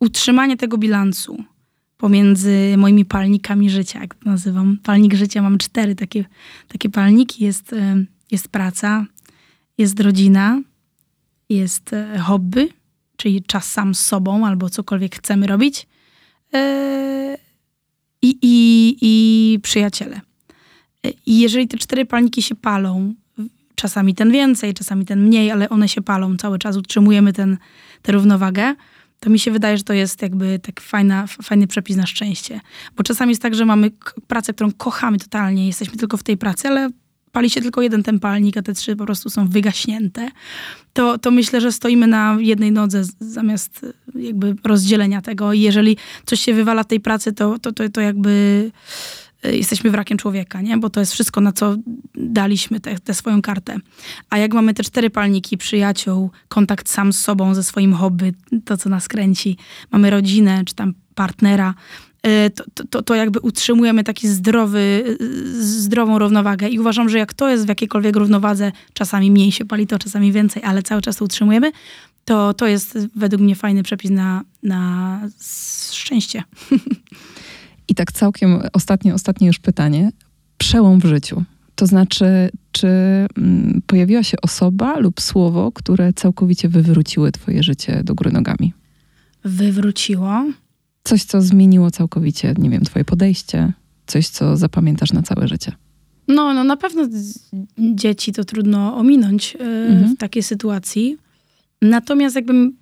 utrzymanie 0.00 0.56
tego 0.56 0.78
bilansu 0.78 1.44
pomiędzy 2.00 2.74
moimi 2.78 3.04
palnikami 3.04 3.70
życia, 3.70 4.00
jak 4.00 4.14
to 4.14 4.30
nazywam. 4.30 4.78
Palnik 4.82 5.14
życia, 5.14 5.42
mam 5.42 5.58
cztery 5.58 5.94
takie, 5.94 6.24
takie 6.68 6.88
palniki. 6.88 7.44
Jest, 7.44 7.72
e, 7.72 8.04
jest 8.30 8.48
praca, 8.48 9.06
jest 9.78 10.00
rodzina, 10.00 10.60
jest 11.48 11.92
e, 11.92 12.18
hobby, 12.18 12.68
czyli 13.16 13.42
czas 13.42 13.72
sam 13.72 13.94
z 13.94 14.00
sobą 14.00 14.46
albo 14.46 14.70
cokolwiek 14.70 15.16
chcemy 15.16 15.46
robić 15.46 15.86
i, 18.22 18.38
i, 18.42 18.96
i 19.02 19.58
przyjaciele. 19.62 20.20
I 21.26 21.40
jeżeli 21.40 21.68
te 21.68 21.78
cztery 21.78 22.06
palniki 22.06 22.42
się 22.42 22.54
palą, 22.54 23.14
czasami 23.74 24.14
ten 24.14 24.32
więcej, 24.32 24.74
czasami 24.74 25.06
ten 25.06 25.26
mniej, 25.26 25.50
ale 25.50 25.68
one 25.68 25.88
się 25.88 26.02
palą 26.02 26.36
cały 26.36 26.58
czas, 26.58 26.76
utrzymujemy 26.76 27.32
ten, 27.32 27.58
tę 28.02 28.12
równowagę, 28.12 28.74
to 29.20 29.30
mi 29.30 29.38
się 29.38 29.50
wydaje, 29.50 29.76
że 29.76 29.84
to 29.84 29.92
jest 29.92 30.22
jakby 30.22 30.58
tak 30.58 30.80
fajna, 30.80 31.26
fajny 31.26 31.66
przepis 31.66 31.96
na 31.96 32.06
szczęście. 32.06 32.60
Bo 32.96 33.02
czasami 33.02 33.30
jest 33.30 33.42
tak, 33.42 33.54
że 33.54 33.64
mamy 33.64 33.90
pracę, 34.26 34.54
którą 34.54 34.72
kochamy 34.72 35.18
totalnie, 35.18 35.66
jesteśmy 35.66 35.96
tylko 35.96 36.16
w 36.16 36.22
tej 36.22 36.36
pracy, 36.36 36.68
ale 36.68 36.90
pali 37.32 37.50
się 37.50 37.60
tylko 37.60 37.82
jeden 37.82 38.02
ten 38.02 38.20
palnik, 38.20 38.56
a 38.56 38.62
te 38.62 38.74
trzy 38.74 38.96
po 38.96 39.04
prostu 39.04 39.30
są 39.30 39.48
wygaśnięte, 39.48 40.30
to, 40.92 41.18
to 41.18 41.30
myślę, 41.30 41.60
że 41.60 41.72
stoimy 41.72 42.06
na 42.06 42.36
jednej 42.40 42.72
nodze 42.72 43.02
zamiast 43.20 43.86
jakby 44.14 44.56
rozdzielenia 44.64 45.22
tego. 45.22 45.52
I 45.52 45.60
jeżeli 45.60 45.96
coś 46.26 46.40
się 46.40 46.54
wywala 46.54 46.84
tej 46.84 47.00
pracy, 47.00 47.32
to, 47.32 47.58
to, 47.58 47.72
to, 47.72 47.88
to 47.88 48.00
jakby 48.00 48.70
jesteśmy 49.42 49.90
wrakiem 49.90 50.18
człowieka, 50.18 50.60
nie? 50.60 50.78
Bo 50.78 50.90
to 50.90 51.00
jest 51.00 51.12
wszystko, 51.12 51.40
na 51.40 51.52
co 51.52 51.76
daliśmy 52.14 52.80
tę 52.80 53.14
swoją 53.14 53.42
kartę. 53.42 53.76
A 54.30 54.38
jak 54.38 54.54
mamy 54.54 54.74
te 54.74 54.84
cztery 54.84 55.10
palniki, 55.10 55.58
przyjaciół, 55.58 56.30
kontakt 56.48 56.88
sam 56.88 57.12
z 57.12 57.20
sobą, 57.20 57.54
ze 57.54 57.62
swoim 57.62 57.94
hobby, 57.94 58.34
to 58.64 58.76
co 58.76 58.88
nas 58.88 59.08
kręci, 59.08 59.56
mamy 59.92 60.10
rodzinę, 60.10 60.62
czy 60.64 60.74
tam 60.74 60.94
partnera, 61.14 61.74
y, 62.26 62.50
to, 62.74 62.84
to, 62.90 63.02
to 63.02 63.14
jakby 63.14 63.40
utrzymujemy 63.40 64.04
taki 64.04 64.28
zdrowy, 64.28 65.04
y, 65.20 65.62
zdrową 65.62 66.18
równowagę. 66.18 66.68
I 66.68 66.78
uważam, 66.78 67.08
że 67.08 67.18
jak 67.18 67.34
to 67.34 67.48
jest 67.48 67.64
w 67.64 67.68
jakiejkolwiek 67.68 68.16
równowadze, 68.16 68.72
czasami 68.92 69.30
mniej 69.30 69.52
się 69.52 69.64
pali 69.64 69.86
to, 69.86 69.98
czasami 69.98 70.32
więcej, 70.32 70.62
ale 70.64 70.82
cały 70.82 71.02
czas 71.02 71.16
to 71.16 71.24
utrzymujemy, 71.24 71.72
to, 72.24 72.54
to 72.54 72.66
jest 72.66 72.98
według 73.16 73.42
mnie 73.42 73.56
fajny 73.56 73.82
przepis 73.82 74.10
na, 74.10 74.42
na 74.62 75.20
szczęście. 75.90 76.42
I 77.90 77.94
tak 77.94 78.12
całkiem 78.12 78.60
ostatnie, 78.72 79.14
ostatnie 79.14 79.46
już 79.46 79.58
pytanie. 79.58 80.12
Przełom 80.58 81.00
w 81.00 81.04
życiu. 81.04 81.44
To 81.74 81.86
znaczy, 81.86 82.50
czy 82.72 82.88
mm, 83.36 83.82
pojawiła 83.86 84.22
się 84.22 84.36
osoba 84.42 84.98
lub 84.98 85.20
słowo, 85.20 85.72
które 85.72 86.12
całkowicie 86.12 86.68
wywróciły 86.68 87.32
twoje 87.32 87.62
życie 87.62 88.04
do 88.04 88.14
góry 88.14 88.32
nogami? 88.32 88.72
Wywróciło? 89.44 90.44
Coś, 91.04 91.24
co 91.24 91.42
zmieniło 91.42 91.90
całkowicie, 91.90 92.54
nie 92.58 92.70
wiem, 92.70 92.84
twoje 92.84 93.04
podejście, 93.04 93.72
coś, 94.06 94.28
co 94.28 94.56
zapamiętasz 94.56 95.12
na 95.12 95.22
całe 95.22 95.48
życie. 95.48 95.72
No, 96.28 96.54
no 96.54 96.64
na 96.64 96.76
pewno 96.76 97.08
dzieci 97.78 98.32
to 98.32 98.44
trudno 98.44 98.96
ominąć 98.96 99.54
yy, 99.54 99.66
mhm. 99.66 100.16
w 100.16 100.18
takiej 100.18 100.42
sytuacji. 100.42 101.16
Natomiast 101.82 102.36
jakbym 102.36 102.76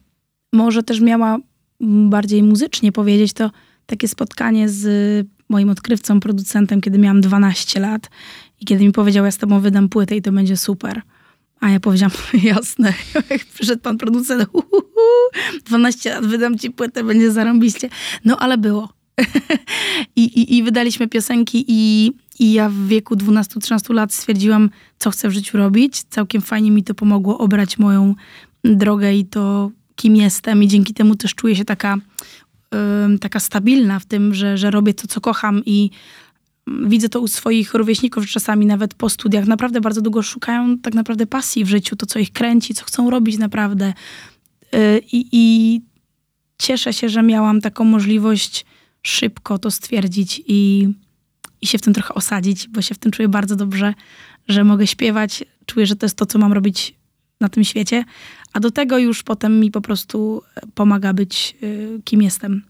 może 0.52 0.82
też 0.82 1.00
miała 1.00 1.38
bardziej 1.80 2.42
muzycznie 2.42 2.92
powiedzieć, 2.92 3.32
to 3.32 3.50
takie 3.88 4.08
spotkanie 4.08 4.68
z 4.68 5.26
moim 5.48 5.70
odkrywcą, 5.70 6.20
producentem, 6.20 6.80
kiedy 6.80 6.98
miałam 6.98 7.20
12 7.20 7.80
lat 7.80 8.10
i 8.60 8.64
kiedy 8.64 8.84
mi 8.84 8.92
powiedział, 8.92 9.24
ja 9.24 9.30
z 9.30 9.38
tobą 9.38 9.60
wydam 9.60 9.88
płytę 9.88 10.16
i 10.16 10.22
to 10.22 10.32
będzie 10.32 10.56
super. 10.56 11.02
A 11.60 11.70
ja 11.70 11.80
powiedziałam, 11.80 12.16
jasne, 12.42 12.94
przyszedł 13.54 13.82
pan 13.82 13.98
producent, 13.98 14.48
hu, 14.52 14.62
hu, 14.62 14.80
hu, 14.80 15.58
12 15.64 16.10
lat, 16.10 16.26
wydam 16.26 16.58
ci 16.58 16.70
płytę, 16.70 17.04
będzie 17.04 17.32
zarąbiście. 17.32 17.88
No 18.24 18.38
ale 18.38 18.58
było. 18.58 18.88
I, 20.16 20.24
i, 20.24 20.56
I 20.56 20.62
wydaliśmy 20.62 21.08
piosenki 21.08 21.64
i, 21.68 22.12
i 22.38 22.52
ja 22.52 22.68
w 22.68 22.86
wieku 22.86 23.14
12-13 23.14 23.94
lat 23.94 24.12
stwierdziłam, 24.14 24.70
co 24.98 25.10
chcę 25.10 25.28
w 25.28 25.32
życiu 25.32 25.58
robić. 25.58 26.02
Całkiem 26.02 26.42
fajnie 26.42 26.70
mi 26.70 26.84
to 26.84 26.94
pomogło 26.94 27.38
obrać 27.38 27.78
moją 27.78 28.14
drogę 28.64 29.14
i 29.14 29.24
to, 29.24 29.70
kim 29.96 30.16
jestem 30.16 30.62
i 30.62 30.68
dzięki 30.68 30.94
temu 30.94 31.14
też 31.14 31.34
czuję 31.34 31.56
się 31.56 31.64
taka 31.64 31.96
taka 33.20 33.40
stabilna 33.40 33.98
w 33.98 34.06
tym, 34.06 34.34
że, 34.34 34.58
że 34.58 34.70
robię 34.70 34.94
to, 34.94 35.06
co 35.06 35.20
kocham 35.20 35.62
i 35.66 35.90
widzę 36.82 37.08
to 37.08 37.20
u 37.20 37.28
swoich 37.28 37.74
rówieśników, 37.74 38.24
że 38.24 38.32
czasami 38.32 38.66
nawet 38.66 38.94
po 38.94 39.08
studiach 39.10 39.46
naprawdę 39.46 39.80
bardzo 39.80 40.02
długo 40.02 40.22
szukają 40.22 40.78
tak 40.78 40.94
naprawdę 40.94 41.26
pasji 41.26 41.64
w 41.64 41.68
życiu, 41.68 41.96
to 41.96 42.06
co 42.06 42.18
ich 42.18 42.32
kręci, 42.32 42.74
co 42.74 42.84
chcą 42.84 43.10
robić 43.10 43.38
naprawdę. 43.38 43.92
Y, 44.74 45.00
i 45.12 45.80
cieszę 46.58 46.92
się, 46.92 47.08
że 47.08 47.22
miałam 47.22 47.60
taką 47.60 47.84
możliwość 47.84 48.66
szybko 49.02 49.58
to 49.58 49.70
stwierdzić 49.70 50.42
i, 50.46 50.88
i 51.60 51.66
się 51.66 51.78
w 51.78 51.82
tym 51.82 51.94
trochę 51.94 52.14
osadzić, 52.14 52.68
bo 52.68 52.82
się 52.82 52.94
w 52.94 52.98
tym 52.98 53.12
czuję 53.12 53.28
bardzo 53.28 53.56
dobrze, 53.56 53.94
że 54.48 54.64
mogę 54.64 54.86
śpiewać, 54.86 55.44
czuję, 55.66 55.86
że 55.86 55.96
to 55.96 56.06
jest 56.06 56.16
to, 56.16 56.26
co 56.26 56.38
mam 56.38 56.52
robić 56.52 56.94
na 57.40 57.48
tym 57.48 57.64
świecie, 57.64 58.04
a 58.52 58.60
do 58.60 58.70
tego 58.70 58.98
już 58.98 59.22
potem 59.22 59.60
mi 59.60 59.70
po 59.70 59.80
prostu 59.80 60.42
e, 60.56 60.60
pomaga 60.74 61.12
być 61.12 61.56
y, 61.62 62.00
kim 62.04 62.22
jestem. 62.22 62.62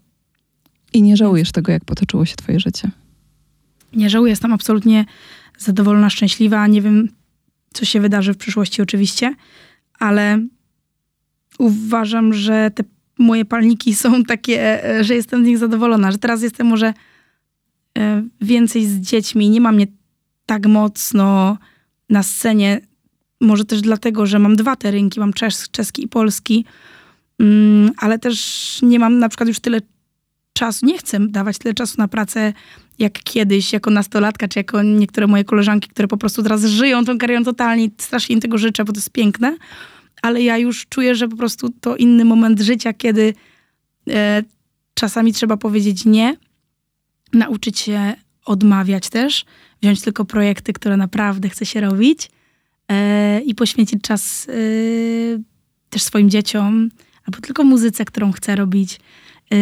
I 0.93 1.03
nie 1.03 1.17
żałujesz 1.17 1.53
tego, 1.53 1.73
jak 1.73 1.85
potoczyło 1.85 2.25
się 2.25 2.37
twoje 2.37 2.61
życie? 2.61 2.91
Nie 3.93 4.11
żałuję, 4.11 4.31
jestem 4.31 4.53
absolutnie 4.53 5.05
zadowolona, 5.59 6.11
szczęśliwa. 6.11 6.67
Nie 6.67 6.83
wiem, 6.83 7.09
co 7.73 7.85
się 7.85 8.01
wydarzy 8.01 8.35
w 8.35 8.37
przyszłości 8.37 8.83
oczywiście, 8.83 9.35
ale 9.99 10.47
uważam, 11.59 12.35
że 12.35 12.71
te 12.75 12.85
moje 13.19 13.45
palniki 13.45 13.95
są 13.95 14.25
takie, 14.25 14.85
e, 14.85 15.05
że 15.05 15.15
jestem 15.15 15.45
z 15.45 15.47
nich 15.47 15.59
zadowolona, 15.59 16.13
że 16.13 16.19
teraz 16.19 16.43
jestem 16.43 16.67
może 16.67 16.95
e, 17.99 18.23
więcej 18.41 18.87
z 18.87 19.01
dziećmi, 19.01 19.51
nie 19.51 19.61
mam 19.61 19.75
mnie 19.75 19.87
tak 20.47 20.67
mocno 20.67 21.59
na 22.11 22.23
scenie 22.23 22.81
może 23.41 23.65
też 23.65 23.81
dlatego, 23.81 24.27
że 24.27 24.39
mam 24.39 24.57
dwa 24.57 24.77
te 24.77 24.91
rynki, 24.91 25.21
mam 25.21 25.33
czes 25.33 25.71
czeski 25.71 26.05
i 26.05 26.09
polski, 26.09 26.65
mm, 27.39 27.91
ale 27.97 28.19
też 28.19 28.79
nie 28.83 28.99
mam 28.99 29.19
na 29.19 29.29
przykład 29.29 29.49
już 29.49 29.61
tyle 29.61 29.81
czasu, 30.53 30.87
nie 30.87 30.99
chcę 30.99 31.21
dawać 31.21 31.59
tyle 31.59 31.75
czasu 31.75 31.95
na 31.99 32.09
pracę 32.09 32.53
jak 32.99 33.23
kiedyś, 33.23 33.73
jako 33.73 33.91
nastolatka, 33.91 34.49
czy 34.49 34.59
jako 34.59 34.83
niektóre 34.83 35.27
moje 35.27 35.45
koleżanki, 35.45 35.89
które 35.89 36.09
po 36.09 36.17
prostu 36.17 36.43
teraz 36.43 36.65
żyją 36.65 37.05
tą 37.05 37.19
karierą 37.19 37.45
totalnie. 37.45 37.89
Strasznie 37.99 38.35
im 38.35 38.41
tego 38.41 38.59
życzę, 38.59 38.85
bo 38.85 38.93
to 38.93 38.99
jest 38.99 39.11
piękne. 39.11 39.57
Ale 40.23 40.43
ja 40.43 40.59
już 40.59 40.87
czuję, 40.89 41.15
że 41.15 41.29
po 41.29 41.37
prostu 41.37 41.69
to 41.81 41.97
inny 41.97 42.25
moment 42.25 42.61
życia, 42.61 42.93
kiedy 42.93 43.35
e, 44.09 44.43
czasami 44.95 45.33
trzeba 45.33 45.57
powiedzieć 45.57 46.05
nie, 46.05 46.37
nauczyć 47.33 47.79
się 47.79 48.15
odmawiać 48.45 49.09
też, 49.09 49.45
wziąć 49.83 50.01
tylko 50.01 50.25
projekty, 50.25 50.73
które 50.73 50.97
naprawdę 50.97 51.49
chce 51.49 51.67
się 51.67 51.81
robić 51.81 52.31
i 53.47 53.55
poświęcić 53.55 54.03
czas 54.03 54.47
e, 54.49 54.53
też 55.91 56.03
swoim 56.03 56.31
dzieciom, 56.31 56.91
albo 57.27 57.41
tylko 57.41 57.65
muzyce, 57.65 58.05
którą 58.05 58.33
chcę 58.33 58.57
robić. 58.57 59.01
E, 59.53 59.57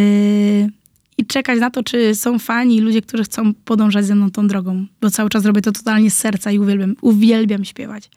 I 1.18 1.26
czekać 1.26 1.60
na 1.60 1.70
to, 1.70 1.82
czy 1.82 2.14
są 2.14 2.38
fani, 2.38 2.80
ludzie, 2.80 3.02
którzy 3.02 3.24
chcą 3.24 3.54
podążać 3.54 4.04
ze 4.04 4.14
mną 4.14 4.30
tą 4.30 4.46
drogą, 4.46 4.86
bo 5.00 5.10
cały 5.10 5.30
czas 5.30 5.44
robię 5.44 5.62
to 5.62 5.72
totalnie 5.72 6.10
z 6.10 6.16
serca 6.16 6.50
i 6.50 6.58
uwielbiam, 6.58 6.96
uwielbiam 7.00 7.64
śpiewać. 7.64 8.10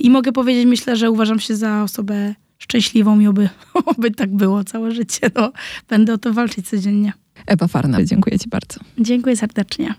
I 0.00 0.10
mogę 0.10 0.32
powiedzieć, 0.32 0.66
myślę, 0.66 0.96
że 0.96 1.10
uważam 1.10 1.40
się 1.40 1.56
za 1.56 1.82
osobę 1.82 2.34
szczęśliwą 2.58 3.20
i 3.20 3.26
oby, 3.26 3.48
oby 3.96 4.10
tak 4.10 4.36
było 4.36 4.64
całe 4.64 4.92
życie. 4.92 5.30
No, 5.34 5.52
będę 5.88 6.12
o 6.12 6.18
to 6.18 6.32
walczyć 6.32 6.68
codziennie. 6.68 7.12
Ewa 7.46 7.68
Farna, 7.68 8.04
dziękuję 8.04 8.38
Ci 8.38 8.48
bardzo. 8.48 8.80
Dziękuję 8.98 9.36
serdecznie. 9.36 9.90